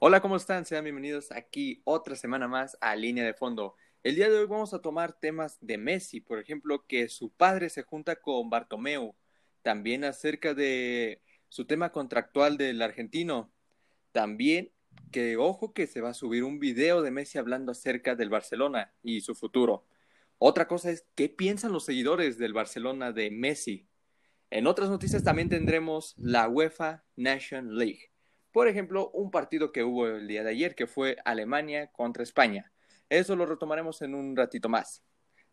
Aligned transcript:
Hola, 0.00 0.20
¿cómo 0.20 0.36
están? 0.36 0.64
Sean 0.64 0.84
bienvenidos 0.84 1.32
aquí 1.32 1.82
otra 1.82 2.14
semana 2.14 2.46
más 2.46 2.78
a 2.80 2.94
Línea 2.94 3.24
de 3.24 3.34
Fondo. 3.34 3.74
El 4.04 4.14
día 4.14 4.30
de 4.30 4.38
hoy 4.38 4.46
vamos 4.46 4.72
a 4.72 4.80
tomar 4.80 5.18
temas 5.18 5.58
de 5.60 5.76
Messi, 5.76 6.20
por 6.20 6.38
ejemplo, 6.38 6.86
que 6.86 7.08
su 7.08 7.30
padre 7.32 7.68
se 7.68 7.82
junta 7.82 8.14
con 8.14 8.48
Bartomeu, 8.48 9.16
también 9.62 10.04
acerca 10.04 10.54
de 10.54 11.20
su 11.48 11.64
tema 11.64 11.90
contractual 11.90 12.56
del 12.58 12.80
argentino, 12.80 13.50
también 14.12 14.70
que 15.10 15.36
ojo 15.36 15.72
que 15.72 15.88
se 15.88 16.00
va 16.00 16.10
a 16.10 16.14
subir 16.14 16.44
un 16.44 16.60
video 16.60 17.02
de 17.02 17.10
Messi 17.10 17.38
hablando 17.38 17.72
acerca 17.72 18.14
del 18.14 18.30
Barcelona 18.30 18.94
y 19.02 19.22
su 19.22 19.34
futuro. 19.34 19.84
Otra 20.38 20.68
cosa 20.68 20.92
es 20.92 21.06
qué 21.16 21.28
piensan 21.28 21.72
los 21.72 21.84
seguidores 21.84 22.38
del 22.38 22.52
Barcelona 22.52 23.10
de 23.10 23.32
Messi. 23.32 23.88
En 24.50 24.68
otras 24.68 24.90
noticias 24.90 25.24
también 25.24 25.48
tendremos 25.48 26.14
la 26.18 26.48
UEFA 26.48 27.02
Nation 27.16 27.76
League. 27.76 28.12
Por 28.52 28.68
ejemplo, 28.68 29.10
un 29.10 29.30
partido 29.30 29.72
que 29.72 29.84
hubo 29.84 30.06
el 30.06 30.26
día 30.26 30.42
de 30.42 30.50
ayer 30.50 30.74
que 30.74 30.86
fue 30.86 31.16
Alemania 31.24 31.88
contra 31.92 32.22
España. 32.22 32.72
Eso 33.08 33.36
lo 33.36 33.46
retomaremos 33.46 34.02
en 34.02 34.14
un 34.14 34.36
ratito 34.36 34.68
más. 34.68 35.02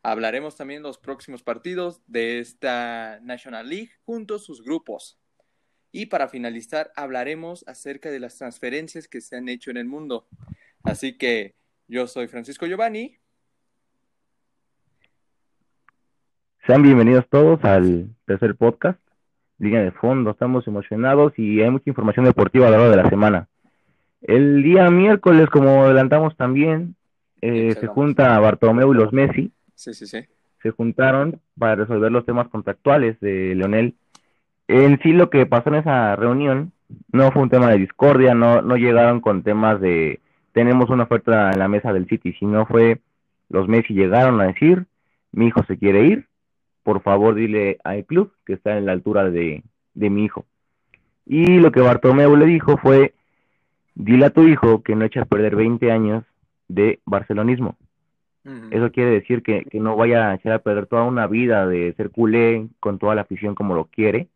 Hablaremos 0.02 0.56
también 0.56 0.82
de 0.84 0.90
los 0.90 0.98
próximos 0.98 1.42
partidos 1.42 2.02
de 2.06 2.40
esta 2.40 3.20
National 3.22 3.70
League 3.70 3.92
junto 4.04 4.36
a 4.36 4.40
sus 4.40 4.64
grupos. 4.64 5.20
Y 5.92 6.08
para 6.08 6.28
finalizar, 6.28 6.92
hablaremos 6.96 7.64
acerca 7.68 8.12
de 8.12 8.20
las 8.20 8.38
transferencias 8.38 9.08
que 9.08 9.22
se 9.22 9.36
han 9.38 9.50
hecho 9.50 9.72
en 9.72 9.78
el 9.78 9.86
mundo. 9.86 10.28
Así 10.84 11.18
que 11.18 11.56
yo 11.88 12.08
soy 12.08 12.28
Francisco 12.28 12.66
Giovanni. 12.66 13.18
Sean 16.68 16.84
bienvenidos 16.84 17.28
todos 17.30 17.64
al 17.64 18.16
tercer 18.26 18.56
podcast, 18.56 19.00
Línea 19.60 19.82
de 19.82 19.92
Fondo. 19.92 20.32
Estamos 20.32 20.68
emocionados 20.68 21.34
y 21.38 21.62
hay 21.62 21.70
mucha 21.70 21.90
información 21.90 22.26
deportiva 22.26 22.68
a 22.68 22.70
lo 22.72 22.78
largo 22.78 22.92
de 22.92 23.04
la 23.04 23.10
semana. 23.10 23.48
El 24.22 24.64
día 24.64 24.90
miércoles, 24.90 25.50
como 25.50 25.84
adelantamos 25.84 26.36
también, 26.36 26.96
eh, 27.42 27.76
se 27.80 27.88
junta 27.88 28.40
Bartomeu 28.40 28.94
y 28.94 28.98
los 28.98 29.14
Messi. 29.14 29.52
Sí, 29.76 29.94
sí, 29.94 30.08
sí. 30.08 30.20
Se 30.64 30.72
juntaron 30.72 31.40
para 31.58 31.76
resolver 31.76 32.12
los 32.12 32.26
temas 32.26 32.48
contractuales 32.48 33.20
de 33.20 33.54
Leonel. 33.56 33.96
En 34.68 35.00
sí, 35.02 35.12
lo 35.12 35.30
que 35.30 35.46
pasó 35.46 35.70
en 35.70 35.76
esa 35.76 36.16
reunión 36.16 36.72
no 37.12 37.32
fue 37.32 37.44
un 37.44 37.50
tema 37.50 37.70
de 37.70 37.78
discordia, 37.78 38.34
no, 38.34 38.62
no 38.62 38.78
llegaron 38.78 39.22
con 39.22 39.44
temas 39.44 39.80
de 39.80 40.20
tenemos 40.54 40.90
una 40.90 41.04
oferta 41.04 41.52
en 41.52 41.60
la 41.60 41.68
mesa 41.68 41.92
del 41.92 42.08
City, 42.08 42.34
sino 42.40 42.66
fue 42.66 43.02
los 43.50 43.68
Messi 43.68 43.94
llegaron 43.94 44.40
a 44.40 44.46
decir, 44.48 44.86
mi 45.32 45.48
hijo 45.48 45.64
se 45.68 45.78
quiere 45.78 46.06
ir, 46.06 46.28
por 46.86 47.02
favor 47.02 47.34
dile 47.34 47.80
al 47.84 48.06
club 48.06 48.32
que 48.46 48.54
está 48.54 48.78
en 48.78 48.86
la 48.86 48.92
altura 48.92 49.32
de, 49.32 49.64
mi 49.96 50.24
hijo. 50.24 50.46
Y 51.26 51.58
lo 51.58 51.72
que 51.72 51.82
Bartomeu 51.82 52.36
le 52.36 52.46
dijo 52.46 52.78
fue, 52.78 53.16
dile 53.96 54.28
a 54.28 54.30
tu 54.30 54.48
hijo 54.48 54.84
que 54.84 54.96
no 54.96 55.04
eche 55.04 55.20
a 55.20 55.26
perder 55.26 55.56
20 55.56 55.92
años 55.92 56.24
de 56.68 57.00
barcelonismo. 57.04 57.76
Eso 58.70 58.92
quiere 58.92 59.10
decir 59.10 59.42
que, 59.42 59.66
no 59.74 59.96
vaya 59.96 60.30
a 60.30 60.36
echar 60.36 60.54
a 60.54 60.60
perder 60.60 60.86
toda 60.86 61.02
una 61.06 61.26
vida 61.26 61.66
de 61.66 61.92
ser 61.98 62.12
culé 62.12 62.68
con 62.80 63.00
toda 63.00 63.16
la 63.16 63.22
afición 63.22 63.56
como 63.56 63.74
lo 63.74 63.86
quiere 63.86 64.28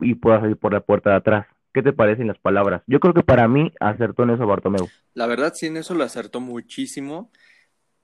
y 0.00 0.16
pueda 0.16 0.40
salir 0.40 0.56
por 0.56 0.72
la 0.72 0.80
puerta 0.80 1.10
de 1.10 1.16
atrás. 1.16 1.46
¿Qué 1.72 1.84
te 1.84 1.92
parecen 1.92 2.26
las 2.26 2.38
palabras? 2.38 2.82
Yo 2.88 2.98
creo 2.98 3.14
que 3.14 3.22
para 3.22 3.46
mí 3.46 3.72
acertó 3.78 4.24
en 4.24 4.30
eso 4.30 4.44
Bartomeu. 4.44 4.88
La 5.14 5.28
verdad 5.28 5.52
sí 5.54 5.66
en 5.66 5.76
eso 5.76 5.94
lo 5.94 6.02
acertó 6.02 6.40
muchísimo, 6.40 7.30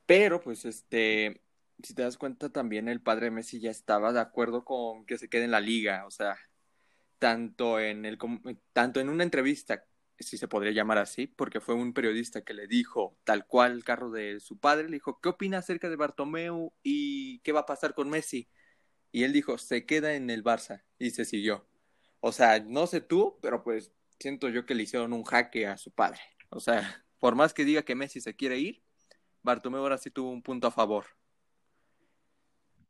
pero 0.07 0.41
pues 0.41 0.65
este 0.65 1.41
si 1.83 1.95
te 1.95 2.03
das 2.03 2.17
cuenta, 2.17 2.51
también 2.51 2.89
el 2.89 3.01
padre 3.01 3.31
Messi 3.31 3.61
ya 3.61 3.71
estaba 3.71 4.13
de 4.13 4.21
acuerdo 4.21 4.65
con 4.65 5.05
que 5.07 5.19
se 5.19 5.29
quede 5.29 5.45
en 5.45 5.51
la 5.51 5.61
liga, 5.61 6.07
o 6.07 6.11
sea, 6.11 6.39
tanto 7.19 7.81
en, 7.81 8.05
el, 8.05 8.19
tanto 8.73 9.01
en 9.01 9.09
una 9.09 9.25
entrevista, 9.25 9.85
si 10.19 10.39
se 10.39 10.49
podría 10.49 10.73
llamar 10.73 10.99
así, 10.99 11.27
porque 11.27 11.61
fue 11.61 11.75
un 11.75 11.93
periodista 11.93 12.43
que 12.43 12.55
le 12.55 12.67
dijo, 12.67 13.19
tal 13.25 13.47
cual 13.47 13.73
el 13.73 13.85
carro 13.85 14.11
de 14.11 14.41
su 14.41 14.59
padre, 14.59 14.85
le 14.89 14.97
dijo, 14.97 15.21
¿qué 15.21 15.29
opina 15.29 15.59
acerca 15.59 15.91
de 15.91 15.97
Bartomeu 15.97 16.73
y 16.83 17.41
qué 17.41 17.53
va 17.53 17.61
a 17.61 17.67
pasar 17.67 17.95
con 17.95 18.09
Messi? 18.09 18.49
Y 19.13 19.25
él 19.25 19.33
dijo, 19.33 19.59
se 19.59 19.87
queda 19.87 20.15
en 20.15 20.31
el 20.31 20.43
Barça, 20.45 20.83
y 20.99 21.11
se 21.11 21.25
siguió. 21.25 21.69
O 22.21 22.33
sea, 22.33 22.61
no 22.61 22.87
sé 22.87 23.01
tú, 23.01 23.39
pero 23.43 23.63
pues 23.63 23.93
siento 24.19 24.49
yo 24.49 24.65
que 24.67 24.75
le 24.75 24.85
hicieron 24.85 25.13
un 25.13 25.25
jaque 25.25 25.67
a 25.67 25.77
su 25.77 25.91
padre. 25.93 26.21
O 26.51 26.61
sea, 26.61 27.05
por 27.19 27.35
más 27.35 27.55
que 27.55 27.65
diga 27.65 27.83
que 27.83 27.95
Messi 27.95 28.21
se 28.21 28.35
quiere 28.35 28.59
ir, 28.59 28.83
Bartomeu 29.43 29.81
ahora 29.83 29.99
sí 29.99 30.11
tuvo 30.11 30.31
un 30.31 30.43
punto 30.43 30.67
a 30.67 30.73
favor 30.73 31.07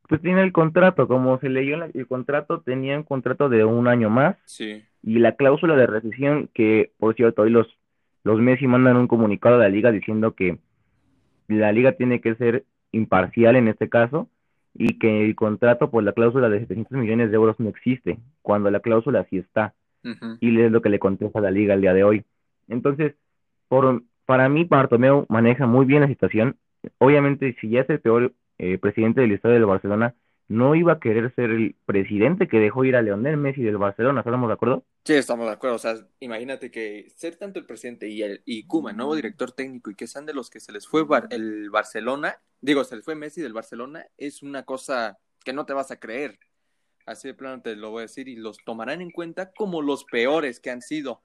pues 0.07 0.21
tiene 0.21 0.41
el 0.41 0.53
contrato, 0.53 1.07
como 1.07 1.39
se 1.39 1.49
leyó 1.49 1.83
el 1.83 2.07
contrato, 2.07 2.61
tenía 2.61 2.97
un 2.97 3.03
contrato 3.03 3.49
de 3.49 3.65
un 3.65 3.87
año 3.87 4.09
más. 4.09 4.37
Sí. 4.45 4.83
Y 5.03 5.19
la 5.19 5.33
cláusula 5.33 5.75
de 5.75 5.87
rescisión, 5.87 6.49
que 6.53 6.91
por 6.97 7.15
cierto, 7.15 7.41
hoy 7.41 7.49
los, 7.49 7.67
los 8.23 8.39
Messi 8.39 8.67
mandan 8.67 8.97
un 8.97 9.07
comunicado 9.07 9.55
a 9.55 9.59
la 9.59 9.69
liga 9.69 9.91
diciendo 9.91 10.33
que 10.33 10.57
la 11.47 11.71
liga 11.71 11.93
tiene 11.93 12.21
que 12.21 12.35
ser 12.35 12.65
imparcial 12.91 13.55
en 13.55 13.67
este 13.67 13.89
caso 13.89 14.29
y 14.73 14.97
que 14.99 15.25
el 15.25 15.35
contrato, 15.35 15.89
pues 15.89 16.05
la 16.05 16.13
cláusula 16.13 16.49
de 16.49 16.59
700 16.59 16.97
millones 16.97 17.29
de 17.29 17.35
euros 17.35 17.59
no 17.59 17.69
existe, 17.69 18.19
cuando 18.41 18.69
la 18.71 18.79
cláusula 18.79 19.25
sí 19.29 19.37
está. 19.37 19.73
Y 20.39 20.57
es 20.61 20.71
lo 20.71 20.81
que 20.81 20.87
le 20.87 20.99
contesta 20.99 21.41
la 21.41 21.51
liga 21.51 21.73
el 21.73 21.81
día 21.81 21.93
de 21.93 22.05
hoy. 22.05 22.23
Entonces, 22.69 23.15
por, 23.67 24.03
para 24.25 24.47
mí, 24.47 24.63
Bartomeu 24.63 25.25
maneja 25.27 25.67
muy 25.67 25.85
bien 25.85 26.01
la 26.01 26.07
situación. 26.07 26.55
Obviamente, 26.97 27.57
si 27.59 27.69
ya 27.69 27.81
es 27.81 27.89
el 27.89 27.99
peor 27.99 28.31
eh, 28.57 28.77
presidente 28.77 29.21
del 29.21 29.31
Estadio 29.31 29.55
del 29.55 29.65
Barcelona, 29.65 30.15
no 30.49 30.75
iba 30.75 30.93
a 30.93 30.99
querer 30.99 31.33
ser 31.35 31.51
el 31.51 31.75
presidente 31.85 32.47
que 32.47 32.59
dejó 32.59 32.85
ir 32.85 32.95
a 32.95 33.01
Leonel 33.01 33.37
Messi 33.37 33.61
del 33.63 33.77
Barcelona, 33.77 34.21
¿estamos 34.21 34.47
de 34.47 34.53
acuerdo? 34.53 34.85
Sí, 35.03 35.13
estamos 35.13 35.45
de 35.45 35.51
acuerdo. 35.51 35.75
O 35.75 35.79
sea, 35.79 35.95
imagínate 36.19 36.71
que 36.71 37.07
ser 37.15 37.35
tanto 37.35 37.59
el 37.59 37.65
presidente 37.65 38.07
y 38.07 38.21
el 38.21 38.41
y 38.45 38.65
Kuma, 38.65 38.93
nuevo 38.93 39.15
director 39.15 39.51
técnico, 39.51 39.91
y 39.91 39.95
que 39.95 40.07
sean 40.07 40.25
de 40.25 40.33
los 40.33 40.49
que 40.49 40.59
se 40.59 40.71
les 40.71 40.87
fue 40.87 41.05
el 41.31 41.69
Barcelona, 41.69 42.37
digo, 42.61 42.83
se 42.83 42.95
les 42.95 43.03
fue 43.03 43.15
Messi 43.15 43.41
del 43.41 43.53
Barcelona, 43.53 44.05
es 44.17 44.41
una 44.41 44.63
cosa 44.63 45.17
que 45.43 45.53
no 45.53 45.65
te 45.65 45.73
vas 45.73 45.91
a 45.91 45.99
creer. 45.99 46.39
Así 47.05 47.27
de 47.27 47.33
plano 47.33 47.61
te 47.61 47.75
lo 47.75 47.91
voy 47.91 47.99
a 47.99 48.01
decir, 48.03 48.27
y 48.27 48.35
los 48.35 48.57
tomarán 48.63 49.01
en 49.01 49.11
cuenta 49.11 49.51
como 49.51 49.81
los 49.81 50.05
peores 50.05 50.59
que 50.59 50.71
han 50.71 50.81
sido. 50.81 51.21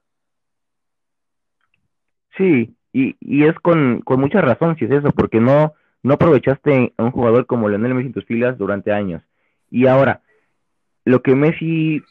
Sí, 2.37 2.75
y, 2.91 3.15
y 3.19 3.45
es 3.45 3.55
con, 3.59 4.01
con 4.01 4.19
mucha 4.19 4.41
razón 4.41 4.75
si 4.77 4.85
es 4.85 4.91
eso, 4.91 5.11
porque 5.11 5.39
no, 5.39 5.73
no 6.03 6.15
aprovechaste 6.15 6.93
a 6.97 7.03
un 7.03 7.11
jugador 7.11 7.45
como 7.45 7.69
Leonel 7.69 7.95
Messi 7.95 8.07
en 8.07 8.13
tus 8.13 8.25
filas 8.25 8.57
durante 8.57 8.91
años. 8.91 9.23
Y 9.71 9.87
ahora, 9.87 10.21
lo 11.05 11.21
que 11.21 11.33
Messi 11.33 12.03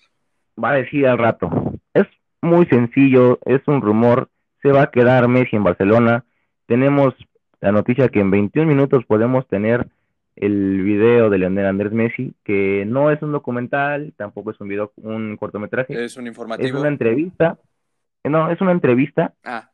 va 0.63 0.71
a 0.71 0.77
decir 0.77 1.07
al 1.07 1.19
rato 1.19 1.75
es 1.95 2.07
muy 2.41 2.67
sencillo, 2.67 3.39
es 3.45 3.61
un 3.67 3.83
rumor, 3.83 4.31
se 4.63 4.73
va 4.73 4.83
a 4.83 4.91
quedar 4.91 5.29
Messi 5.29 5.57
en 5.57 5.65
Barcelona. 5.65 6.25
Tenemos 6.67 7.15
la 7.61 7.71
noticia 7.71 8.09
que 8.09 8.21
en 8.21 8.31
21 8.31 8.67
minutos 8.67 9.05
podemos 9.05 9.47
tener 9.47 9.87
el 10.35 10.83
video 10.83 11.29
de 11.29 11.39
Leonel 11.39 11.67
Andrés 11.67 11.93
Messi, 11.93 12.35
que 12.43 12.85
no 12.87 13.11
es 13.11 13.21
un 13.21 13.33
documental, 13.33 14.15
tampoco 14.17 14.51
es 14.51 14.61
un 14.61 14.69
video, 14.69 14.93
un 14.97 15.37
cortometraje. 15.37 16.05
Es 16.05 16.17
un 16.17 16.27
informativo. 16.27 16.67
Es 16.67 16.75
una 16.75 16.89
entrevista. 16.89 17.59
No, 18.25 18.51
es 18.51 18.61
una 18.61 18.73
entrevista. 18.73 19.35
Ah 19.45 19.72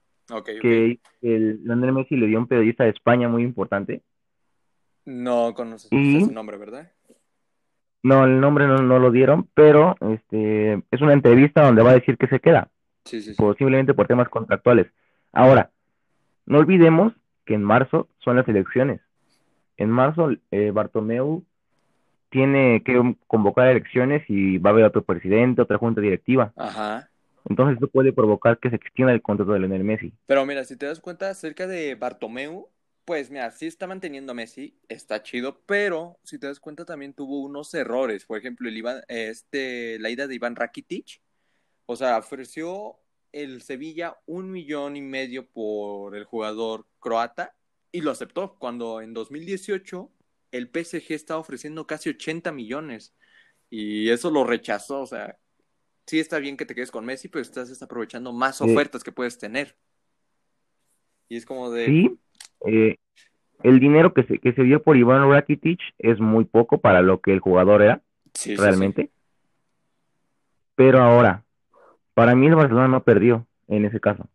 que 0.61 1.01
el 1.23 1.61
Lionel 1.65 1.93
Messi 1.93 2.17
le 2.17 2.27
dio 2.27 2.39
un 2.39 2.47
periodista 2.47 2.85
de 2.85 2.91
España 2.91 3.29
muy 3.29 3.43
importante. 3.43 4.03
No 5.05 5.55
conoces 5.55 5.89
su 5.89 6.33
nombre, 6.33 6.57
¿verdad? 6.57 6.93
No, 8.03 8.25
el 8.25 8.41
nombre 8.41 8.67
no, 8.67 8.99
lo 8.99 9.11
dieron, 9.11 9.49
pero 9.55 9.97
este 10.01 10.75
es 10.91 11.01
una 11.01 11.15
entrevista 11.15 11.65
donde 11.65 11.83
va 11.83 11.91
a 11.91 11.95
decir 11.95 12.17
que 12.17 12.29
se 12.29 12.41
queda. 12.41 12.71
Sí, 13.05 13.21
sí, 13.23 13.35
Posiblemente 13.35 13.95
por 13.95 14.07
temas 14.07 14.29
contractuales. 14.29 14.87
Ahora, 15.33 15.71
no 16.47 16.59
olvidemos 16.59 17.13
que 17.45 17.55
en 17.55 17.63
marzo 17.63 18.09
son 18.19 18.37
las 18.37 18.47
elecciones. 18.49 19.01
En 19.77 19.91
marzo, 19.91 20.31
eh, 20.51 20.71
Bartomeu 20.71 21.45
tiene 22.31 22.83
que 22.85 23.17
convocar 23.27 23.69
elecciones 23.69 24.23
y 24.29 24.59
va 24.59 24.71
a 24.71 24.73
haber 24.75 24.85
otro 24.85 25.03
presidente, 25.03 25.63
otra 25.63 25.79
junta 25.79 26.01
directiva. 26.01 26.53
Ajá. 26.57 27.09
Entonces 27.49 27.79
eso 27.79 27.89
puede 27.89 28.13
provocar 28.13 28.59
que 28.59 28.71
se 28.71 28.77
extienda 28.77 29.13
el 29.13 29.23
contrato 29.23 29.53
de 29.53 29.61
Lionel 29.61 29.85
Messi. 29.85 30.13
Pero 30.27 30.45
mira, 30.45 30.65
si 30.65 30.77
te 30.77 30.87
das 30.87 31.01
cuenta 31.01 31.31
acerca 31.31 31.67
de 31.67 31.95
Bartomeu, 31.95 32.69
pues 33.05 33.31
mira, 33.31 33.51
sí 33.51 33.67
está 33.67 33.87
manteniendo 33.87 34.35
Messi, 34.35 34.79
está 34.89 35.23
chido, 35.23 35.63
pero 35.65 36.19
si 36.25 36.39
te 36.39 36.47
das 36.47 36.61
cuenta 36.61 36.85
también 36.85 37.15
tuvo 37.15 37.41
unos 37.41 37.73
errores. 37.73 38.27
Por 38.27 38.39
ejemplo, 38.39 38.69
el 38.69 38.77
Iván, 38.77 39.01
este, 39.09 39.99
la 39.99 40.11
ida 40.11 40.27
de 40.27 40.35
Iván 40.35 40.57
Rakitic, 40.57 41.23
o 41.87 41.97
sea, 41.97 42.19
ofreció 42.19 42.99
el 43.33 43.63
Sevilla 43.63 44.19
un 44.27 44.51
millón 44.51 44.97
y 44.97 45.01
medio 45.01 45.49
por 45.49 46.17
el 46.17 46.25
jugador 46.25 46.87
croata 46.99 47.55
y 47.93 48.03
lo 48.03 48.11
aceptó 48.11 48.59
cuando 48.59 49.01
en 49.01 49.15
2018 49.15 50.11
el 50.51 50.69
PSG 50.69 51.13
estaba 51.13 51.41
ofreciendo 51.41 51.87
casi 51.87 52.11
80 52.11 52.53
millones 52.53 53.15
y 53.71 54.11
eso 54.11 54.31
lo 54.31 54.45
rechazó, 54.45 55.01
o 55.01 55.07
sea, 55.07 55.39
sí 56.09 56.19
está 56.19 56.39
bien 56.39 56.57
que 56.57 56.65
te 56.65 56.75
quedes 56.75 56.91
con 56.91 57.05
Messi, 57.05 57.29
pero 57.29 57.43
estás 57.43 57.83
aprovechando 57.83 58.33
más 58.33 58.63
ofertas 58.63 59.05
que 59.05 59.13
puedes 59.13 59.39
tener. 59.39 59.77
Y 61.29 61.37
es 61.37 61.45
como 61.45 61.71
de... 61.71 61.85
Sí, 61.85 62.19
eh, 62.67 62.97
el 63.63 63.79
dinero 63.79 64.15
que 64.15 64.25
se, 64.25 64.39
que 64.39 64.55
se 64.55 64.63
dio 64.63 64.83
por 64.83 64.97
Iván 64.97 65.31
Rakitic 65.31 65.79
es 65.99 66.19
muy 66.19 66.47
poco 66.47 66.79
para 66.79 67.03
lo 67.03 67.21
que 67.21 67.33
el 67.33 67.41
jugador 67.41 67.83
era, 67.83 68.01
sí, 68.33 68.57
realmente. 68.57 69.11
Pero 70.75 71.03
ahora, 71.03 71.45
para 72.15 72.35
mí 72.35 72.47
el 72.47 72.55
Barcelona 72.55 72.89
no 72.89 73.03
perdió 73.03 73.47
en 73.67 73.85
ese 73.85 74.01
caso. 74.01 74.29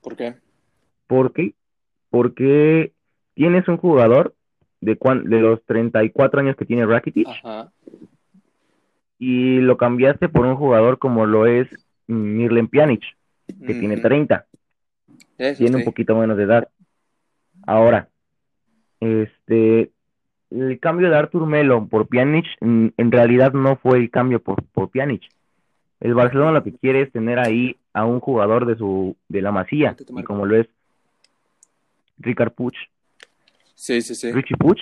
¿Por 0.00 0.16
qué? 0.16 0.34
¿Por 1.06 1.32
qué? 1.32 1.54
Porque 2.08 2.92
tienes 3.34 3.68
un 3.68 3.76
jugador 3.76 4.34
de, 4.80 4.98
de 5.24 5.40
los 5.40 5.64
34 5.64 6.40
años 6.40 6.56
que 6.56 6.64
tiene 6.64 6.86
Rakitic 6.86 7.28
Ajá. 7.28 7.70
Y 9.20 9.60
lo 9.60 9.76
cambiaste 9.76 10.30
por 10.30 10.46
un 10.46 10.56
jugador 10.56 10.98
como 10.98 11.26
lo 11.26 11.46
es 11.46 11.68
Mirlen 12.06 12.68
Pjanic, 12.68 13.02
que 13.46 13.74
tiene 13.74 13.98
30. 13.98 14.46
tiene 15.58 15.76
un 15.76 15.84
poquito 15.84 16.16
menos 16.16 16.38
de 16.38 16.44
edad. 16.44 16.68
Ahora, 17.66 18.08
este, 18.98 19.90
el 20.50 20.80
cambio 20.80 21.10
de 21.10 21.16
Artur 21.16 21.46
Melo 21.46 21.86
por 21.86 22.08
Pjanic 22.08 22.46
en, 22.62 23.12
realidad 23.12 23.52
no 23.52 23.76
fue 23.76 23.98
el 23.98 24.10
cambio 24.10 24.40
por, 24.40 24.64
por 24.72 24.88
Pjanic. 24.88 25.22
El 26.00 26.14
Barcelona 26.14 26.52
lo 26.52 26.64
que 26.64 26.74
quiere 26.74 27.02
es 27.02 27.12
tener 27.12 27.38
ahí 27.38 27.76
a 27.92 28.06
un 28.06 28.20
jugador 28.20 28.64
de 28.64 28.76
su 28.76 29.16
de 29.28 29.42
la 29.42 29.52
Masía, 29.52 29.96
y 30.16 30.22
como 30.22 30.46
lo 30.46 30.56
es 30.56 30.66
Ricard 32.16 32.52
Puch. 32.52 32.76
Sí, 33.74 34.00
sí, 34.00 34.14
sí. 34.14 34.32
Richie 34.32 34.56
Puch 34.56 34.80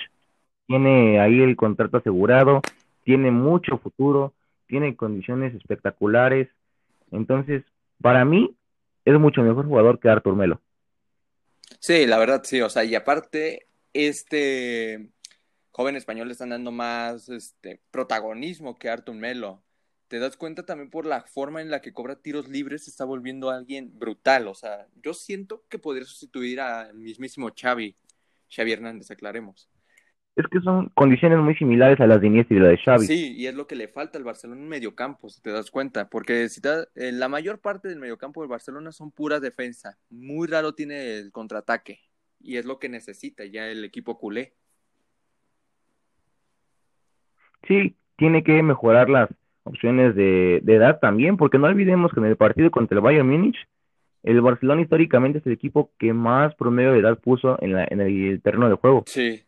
tiene 0.65 1.19
ahí 1.19 1.41
el 1.41 1.57
contrato 1.57 1.97
asegurado, 1.97 2.61
tiene 3.03 3.31
mucho 3.31 3.77
futuro, 3.77 4.33
tiene 4.67 4.95
condiciones 4.95 5.53
espectaculares. 5.55 6.49
Entonces, 7.11 7.63
para 8.01 8.25
mí, 8.25 8.55
es 9.05 9.19
mucho 9.19 9.41
mejor 9.41 9.65
jugador 9.65 9.99
que 9.99 10.09
Artur 10.09 10.35
Melo. 10.35 10.61
Sí, 11.79 12.05
la 12.05 12.17
verdad, 12.17 12.41
sí. 12.43 12.61
O 12.61 12.69
sea, 12.69 12.83
y 12.83 12.95
aparte, 12.95 13.67
este 13.93 15.09
joven 15.71 15.95
español 15.95 16.27
le 16.27 16.33
están 16.33 16.49
dando 16.49 16.71
más 16.71 17.29
este, 17.29 17.81
protagonismo 17.91 18.77
que 18.77 18.89
Artur 18.89 19.15
Melo. 19.15 19.63
Te 20.07 20.19
das 20.19 20.35
cuenta 20.37 20.65
también 20.65 20.89
por 20.89 21.05
la 21.05 21.21
forma 21.21 21.61
en 21.61 21.69
la 21.69 21.81
que 21.81 21.93
cobra 21.93 22.15
tiros 22.15 22.49
libres, 22.49 22.83
se 22.83 22.89
está 22.89 23.05
volviendo 23.05 23.49
alguien 23.49 23.97
brutal. 23.97 24.47
O 24.47 24.55
sea, 24.55 24.87
yo 25.03 25.13
siento 25.13 25.63
que 25.69 25.79
podría 25.79 26.05
sustituir 26.05 26.59
al 26.59 26.95
mismísimo 26.95 27.49
Xavi, 27.55 27.95
Xavi 28.49 28.71
Hernández, 28.71 29.11
aclaremos. 29.11 29.69
Es 30.39 30.47
que 30.47 30.61
son 30.61 30.87
condiciones 30.95 31.37
muy 31.39 31.53
similares 31.55 31.99
a 31.99 32.07
las 32.07 32.21
de 32.21 32.27
Iniesta 32.27 32.53
y 32.53 32.59
la 32.59 32.69
de 32.69 32.77
Xavi. 32.77 33.05
Sí, 33.05 33.35
y 33.35 33.47
es 33.47 33.55
lo 33.55 33.67
que 33.67 33.75
le 33.75 33.89
falta 33.89 34.17
al 34.17 34.23
Barcelona 34.23 34.61
en 34.61 34.69
mediocampo, 34.69 35.27
si 35.27 35.41
te 35.41 35.49
das 35.49 35.69
cuenta, 35.69 36.09
porque 36.09 36.47
si 36.47 36.61
eh, 36.65 37.11
la 37.11 37.27
mayor 37.27 37.59
parte 37.59 37.89
del 37.89 37.99
mediocampo 37.99 38.39
del 38.39 38.49
Barcelona 38.49 38.93
son 38.93 39.11
pura 39.11 39.41
defensa. 39.41 39.97
Muy 40.09 40.47
raro 40.47 40.73
tiene 40.73 41.17
el 41.17 41.33
contraataque, 41.33 41.99
y 42.39 42.55
es 42.55 42.63
lo 42.63 42.79
que 42.79 42.87
necesita 42.87 43.43
ya 43.43 43.67
el 43.67 43.83
equipo 43.83 44.17
culé. 44.17 44.53
Sí, 47.67 47.97
tiene 48.15 48.41
que 48.41 48.63
mejorar 48.63 49.09
las 49.09 49.29
opciones 49.63 50.15
de, 50.15 50.63
edad 50.65 50.99
también, 51.01 51.35
porque 51.35 51.57
no 51.57 51.67
olvidemos 51.67 52.13
que 52.13 52.21
en 52.21 52.27
el 52.27 52.37
partido 52.37 52.71
contra 52.71 52.95
el 52.95 53.03
Bayern 53.03 53.27
Múnich, 53.27 53.57
el 54.23 54.39
Barcelona 54.39 54.83
históricamente 54.83 55.39
es 55.39 55.45
el 55.45 55.51
equipo 55.51 55.91
que 55.99 56.13
más 56.13 56.55
promedio 56.55 56.93
de 56.93 56.99
edad 56.99 57.19
puso 57.19 57.61
en, 57.61 57.73
la, 57.73 57.85
en 57.89 57.99
el 57.99 58.41
terreno 58.41 58.69
de 58.69 58.75
juego. 58.75 59.03
Sí, 59.05 59.43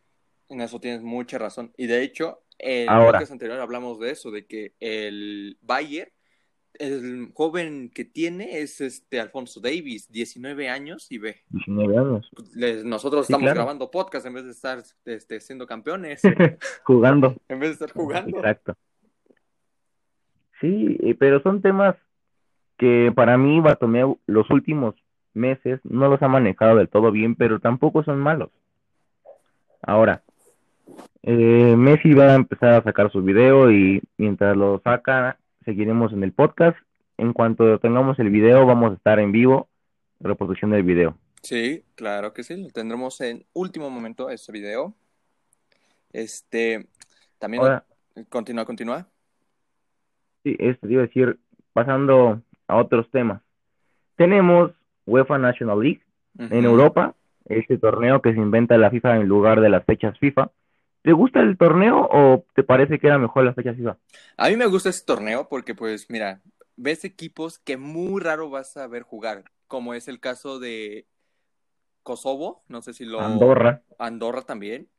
en 0.51 0.61
eso 0.61 0.79
tienes 0.79 1.01
mucha 1.01 1.37
razón. 1.37 1.71
Y 1.77 1.87
de 1.87 2.03
hecho, 2.03 2.43
en 2.59 2.89
el 2.89 3.05
podcast 3.05 3.31
anterior 3.31 3.59
hablamos 3.59 3.99
de 3.99 4.11
eso, 4.11 4.31
de 4.31 4.45
que 4.45 4.75
el 4.79 5.57
Bayern, 5.61 6.11
el 6.73 7.31
joven 7.33 7.89
que 7.93 8.05
tiene 8.05 8.59
es 8.59 8.81
este 8.81 9.19
Alfonso 9.19 9.59
Davis, 9.59 10.11
19 10.11 10.69
años 10.69 11.11
y 11.11 11.17
ve. 11.17 11.43
19 11.49 11.97
años. 11.97 12.31
nosotros 12.85 13.29
estamos 13.29 13.53
grabando 13.53 13.89
podcast 13.89 14.25
en 14.25 14.33
vez 14.33 14.45
de 14.45 14.51
estar 14.51 14.83
este, 15.05 15.39
siendo 15.39 15.65
campeones. 15.65 16.21
jugando. 16.83 17.35
en 17.47 17.59
vez 17.59 17.69
de 17.69 17.85
estar 17.85 17.91
jugando. 17.91 18.37
Exacto. 18.37 18.75
Sí, 20.59 20.97
pero 21.17 21.41
son 21.41 21.61
temas 21.61 21.95
que 22.77 23.11
para 23.15 23.37
mí 23.37 23.59
Bartomeu 23.59 24.19
los 24.27 24.49
últimos 24.51 24.95
meses 25.33 25.79
no 25.83 26.09
los 26.09 26.21
ha 26.21 26.27
manejado 26.27 26.75
del 26.75 26.89
todo 26.89 27.11
bien, 27.11 27.35
pero 27.35 27.59
tampoco 27.59 28.03
son 28.03 28.19
malos. 28.19 28.49
Ahora, 29.81 30.23
eh, 31.23 31.75
Messi 31.77 32.13
va 32.13 32.31
a 32.31 32.35
empezar 32.35 32.73
a 32.73 32.83
sacar 32.83 33.11
su 33.11 33.21
video 33.21 33.71
y 33.71 34.01
mientras 34.17 34.55
lo 34.57 34.81
saca, 34.83 35.37
seguiremos 35.65 36.13
en 36.13 36.23
el 36.23 36.33
podcast. 36.33 36.77
En 37.17 37.33
cuanto 37.33 37.79
tengamos 37.79 38.17
el 38.19 38.29
video, 38.29 38.65
vamos 38.65 38.91
a 38.91 38.95
estar 38.95 39.19
en 39.19 39.31
vivo, 39.31 39.69
reproducción 40.19 40.71
del 40.71 40.83
video. 40.83 41.17
Sí, 41.43 41.83
claro 41.95 42.33
que 42.33 42.43
sí, 42.43 42.63
lo 42.63 42.69
tendremos 42.69 43.19
en 43.21 43.45
último 43.53 43.89
momento 43.89 44.29
ese 44.29 44.51
video. 44.51 44.95
Este, 46.13 46.87
también, 47.39 47.63
continúa, 48.29 48.65
continúa. 48.65 49.07
Sí, 50.43 50.55
esto 50.59 50.87
iba 50.87 51.03
a 51.03 51.07
decir, 51.07 51.39
pasando 51.73 52.41
a 52.67 52.77
otros 52.77 53.09
temas. 53.11 53.41
Tenemos 54.15 54.71
UEFA 55.05 55.37
National 55.37 55.79
League 55.79 56.01
en 56.37 56.65
Europa, 56.65 57.15
este 57.45 57.77
torneo 57.77 58.21
que 58.21 58.33
se 58.33 58.39
inventa 58.39 58.77
la 58.77 58.89
FIFA 58.89 59.17
en 59.17 59.27
lugar 59.27 59.61
de 59.61 59.69
las 59.69 59.83
fechas 59.85 60.17
FIFA. 60.19 60.49
¿Te 61.01 61.13
gusta 61.13 61.39
el 61.39 61.57
torneo 61.57 62.07
o 62.11 62.45
te 62.53 62.63
parece 62.63 62.99
que 62.99 63.07
era 63.07 63.17
mejor 63.17 63.43
las 63.43 63.55
fechas 63.55 63.75
FIFA? 63.75 63.97
A 64.37 64.49
mí 64.49 64.55
me 64.55 64.67
gusta 64.67 64.89
ese 64.89 65.03
torneo 65.03 65.47
porque, 65.49 65.73
pues, 65.73 66.09
mira, 66.09 66.41
ves 66.75 67.03
equipos 67.05 67.59
que 67.59 67.77
muy 67.77 68.21
raro 68.21 68.49
vas 68.49 68.77
a 68.77 68.87
ver 68.87 69.03
jugar, 69.03 69.45
como 69.67 69.93
es 69.93 70.07
el 70.07 70.19
caso 70.19 70.59
de 70.59 71.07
Kosovo, 72.03 72.63
no 72.67 72.81
sé 72.81 72.93
si 72.93 73.05
lo... 73.05 73.21
Andorra. 73.21 73.83
Andorra 73.97 74.41
también. 74.43 74.89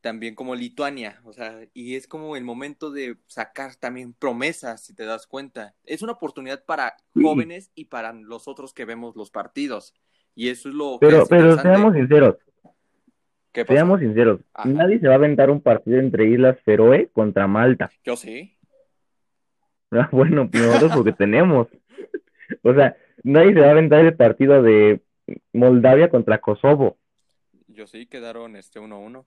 También 0.00 0.36
como 0.36 0.54
Lituania, 0.54 1.20
o 1.24 1.32
sea, 1.32 1.66
y 1.74 1.96
es 1.96 2.06
como 2.06 2.36
el 2.36 2.44
momento 2.44 2.92
de 2.92 3.16
sacar 3.26 3.74
también 3.74 4.12
promesas, 4.12 4.84
si 4.84 4.94
te 4.94 5.04
das 5.04 5.26
cuenta. 5.26 5.74
Es 5.84 6.00
una 6.00 6.12
oportunidad 6.12 6.64
para 6.64 6.96
jóvenes 7.12 7.72
y 7.74 7.86
para 7.86 8.12
los 8.12 8.46
otros 8.46 8.72
que 8.72 8.84
vemos 8.84 9.16
los 9.16 9.32
partidos. 9.32 9.94
Y 10.36 10.50
eso 10.50 10.68
es 10.68 10.76
lo 10.76 10.98
pero, 11.00 11.24
que 11.24 11.30
Pero 11.30 11.58
seamos 11.58 11.94
sinceros, 11.94 12.36
Seamos 13.64 14.00
sinceros, 14.00 14.40
nadie 14.64 14.98
se 14.98 15.08
va 15.08 15.14
a 15.14 15.16
aventar 15.16 15.50
un 15.50 15.60
partido 15.60 15.98
entre 15.98 16.26
Islas 16.26 16.58
Feroe 16.64 17.08
contra 17.12 17.46
Malta. 17.46 17.90
Yo 18.04 18.16
sí. 18.16 18.56
Ah, 19.90 20.08
bueno, 20.12 20.48
nosotros 20.52 20.92
porque 20.94 21.12
tenemos. 21.12 21.68
O 22.62 22.74
sea, 22.74 22.96
nadie 23.22 23.54
se 23.54 23.60
va 23.60 23.68
a 23.68 23.70
aventar 23.70 24.04
el 24.04 24.14
partido 24.16 24.62
de 24.62 25.00
Moldavia 25.52 26.10
contra 26.10 26.38
Kosovo. 26.38 26.98
Yo 27.68 27.86
sí, 27.86 28.06
quedaron 28.06 28.56
este 28.56 28.80
1-1. 28.80 29.24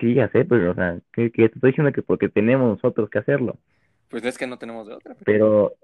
Sí, 0.00 0.14
ya 0.14 0.28
sé, 0.28 0.44
pero, 0.44 0.72
o 0.72 0.74
sea, 0.74 0.98
que, 1.12 1.30
te 1.30 1.44
estoy 1.44 1.70
diciendo 1.70 1.92
que 1.92 2.02
porque 2.02 2.28
tenemos 2.28 2.68
nosotros 2.68 3.08
que 3.08 3.18
hacerlo. 3.18 3.58
Pues 4.08 4.24
es 4.24 4.36
que 4.36 4.46
no 4.46 4.58
tenemos 4.58 4.86
de 4.86 4.94
otra. 4.94 5.16
Pero, 5.24 5.74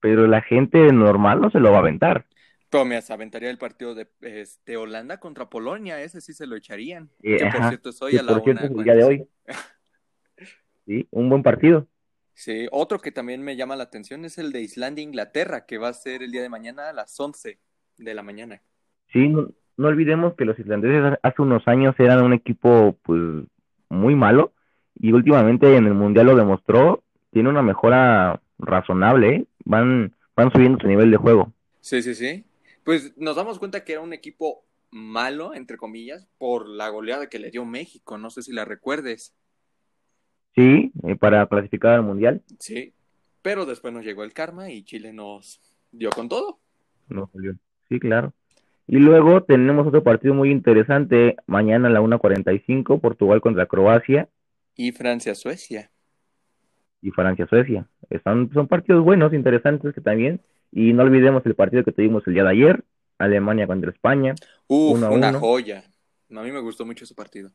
pero 0.00 0.26
la 0.26 0.42
gente 0.42 0.92
normal 0.92 1.40
no 1.40 1.50
se 1.50 1.60
lo 1.60 1.70
va 1.70 1.78
a 1.78 1.80
aventar. 1.80 2.24
Pero 2.70 2.84
me 2.84 2.96
aventaría 2.96 3.50
el 3.50 3.58
partido 3.58 3.96
de 3.96 4.06
este, 4.20 4.76
Holanda 4.76 5.18
contra 5.18 5.50
Polonia, 5.50 6.00
ese 6.00 6.20
sí 6.20 6.32
se 6.32 6.46
lo 6.46 6.54
echarían. 6.54 7.10
Eh, 7.20 7.38
que 7.38 7.46
por 7.46 7.68
cierto 7.68 7.90
es 7.90 8.00
hoy 8.00 8.16
a 8.16 8.22
la 8.22 8.38
una. 8.38 8.60
el 8.60 8.84
día 8.84 8.94
de 8.94 9.04
hoy. 9.04 9.28
sí, 10.86 11.08
un 11.10 11.28
buen 11.28 11.42
partido. 11.42 11.88
Sí, 12.32 12.68
otro 12.70 13.00
que 13.00 13.10
también 13.10 13.42
me 13.42 13.56
llama 13.56 13.74
la 13.74 13.82
atención 13.82 14.24
es 14.24 14.38
el 14.38 14.52
de 14.52 14.62
Islandia-Inglaterra, 14.62 15.66
que 15.66 15.78
va 15.78 15.88
a 15.88 15.92
ser 15.92 16.22
el 16.22 16.30
día 16.30 16.42
de 16.42 16.48
mañana 16.48 16.88
a 16.88 16.92
las 16.92 17.18
11 17.18 17.58
de 17.98 18.14
la 18.14 18.22
mañana. 18.22 18.62
Sí, 19.12 19.28
no, 19.28 19.48
olvidemos 19.76 20.34
que 20.34 20.44
los 20.44 20.56
islandeses 20.56 21.18
hace 21.22 21.42
unos 21.42 21.66
años 21.66 21.96
eran 21.98 22.22
un 22.22 22.32
equipo 22.32 22.96
pues 23.02 23.20
muy 23.88 24.14
malo 24.14 24.52
y 24.94 25.10
últimamente 25.10 25.76
en 25.76 25.86
el 25.86 25.94
Mundial 25.94 26.26
lo 26.26 26.36
demostró, 26.36 27.02
tiene 27.32 27.48
una 27.48 27.62
mejora 27.62 28.40
razonable, 28.58 29.28
¿eh? 29.28 29.46
van, 29.64 30.14
van 30.36 30.52
subiendo 30.52 30.78
su 30.78 30.86
nivel 30.86 31.10
de 31.10 31.16
juego. 31.16 31.52
Sí, 31.80 32.00
sí, 32.00 32.14
sí 32.14 32.44
pues 32.90 33.16
nos 33.16 33.36
damos 33.36 33.60
cuenta 33.60 33.84
que 33.84 33.92
era 33.92 34.00
un 34.00 34.12
equipo 34.12 34.64
malo, 34.90 35.54
entre 35.54 35.76
comillas, 35.76 36.26
por 36.38 36.68
la 36.68 36.88
goleada 36.88 37.28
que 37.28 37.38
le 37.38 37.52
dio 37.52 37.64
México. 37.64 38.18
No 38.18 38.30
sé 38.30 38.42
si 38.42 38.52
la 38.52 38.64
recuerdes. 38.64 39.32
Sí, 40.56 40.90
eh, 41.04 41.14
para 41.14 41.46
clasificar 41.46 41.92
al 41.92 42.02
Mundial. 42.02 42.42
Sí, 42.58 42.92
pero 43.42 43.64
después 43.64 43.94
nos 43.94 44.04
llegó 44.04 44.24
el 44.24 44.32
karma 44.32 44.72
y 44.72 44.82
Chile 44.82 45.12
nos 45.12 45.60
dio 45.92 46.10
con 46.10 46.28
todo. 46.28 46.58
No 47.08 47.30
salió. 47.32 47.54
Sí, 47.88 48.00
claro. 48.00 48.32
Y 48.88 48.96
luego 48.96 49.44
tenemos 49.44 49.86
otro 49.86 50.02
partido 50.02 50.34
muy 50.34 50.50
interesante 50.50 51.36
mañana 51.46 51.86
a 51.86 51.92
la 51.92 52.00
1.45, 52.00 53.00
Portugal 53.00 53.40
contra 53.40 53.66
Croacia. 53.66 54.28
Y 54.74 54.90
Francia-Suecia. 54.90 55.92
Y 57.02 57.12
Francia-Suecia. 57.12 57.88
Son, 58.24 58.50
son 58.52 58.66
partidos 58.66 59.04
buenos, 59.04 59.32
interesantes 59.32 59.94
que 59.94 60.00
también 60.00 60.40
y 60.72 60.92
no 60.92 61.02
olvidemos 61.02 61.44
el 61.46 61.54
partido 61.54 61.84
que 61.84 61.92
tuvimos 61.92 62.26
el 62.26 62.34
día 62.34 62.44
de 62.44 62.50
ayer, 62.50 62.84
Alemania 63.18 63.66
contra 63.66 63.90
España. 63.90 64.34
Uf, 64.66 65.02
una 65.02 65.32
joya. 65.32 65.84
A 66.30 66.42
mí 66.42 66.52
me 66.52 66.60
gustó 66.60 66.86
mucho 66.86 67.04
ese 67.04 67.14
partido. 67.14 67.50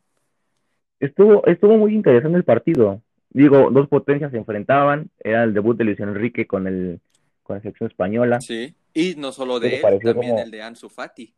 Estuvo, 1.00 1.46
estuvo 1.46 1.78
muy 1.78 1.94
interesante 1.94 2.38
el 2.38 2.44
partido. 2.44 3.02
Digo, 3.30 3.70
dos 3.72 3.88
potencias 3.88 4.32
se 4.32 4.38
enfrentaban. 4.38 5.10
Era 5.20 5.44
el 5.44 5.54
debut 5.54 5.78
de 5.78 5.86
Luis 5.86 6.00
Enrique 6.00 6.46
con, 6.48 6.68
el, 6.68 7.00
con 7.44 7.58
la 7.58 7.62
selección 7.62 7.90
española. 7.90 8.40
Sí, 8.42 8.76
y 8.94 9.16
no 9.16 9.32
solo 9.32 9.60
de 9.60 9.78
él, 9.78 10.00
también 10.02 10.38
el 10.38 10.52
de 10.52 10.62
Ansu 10.62 10.90
Fati. 10.90 11.34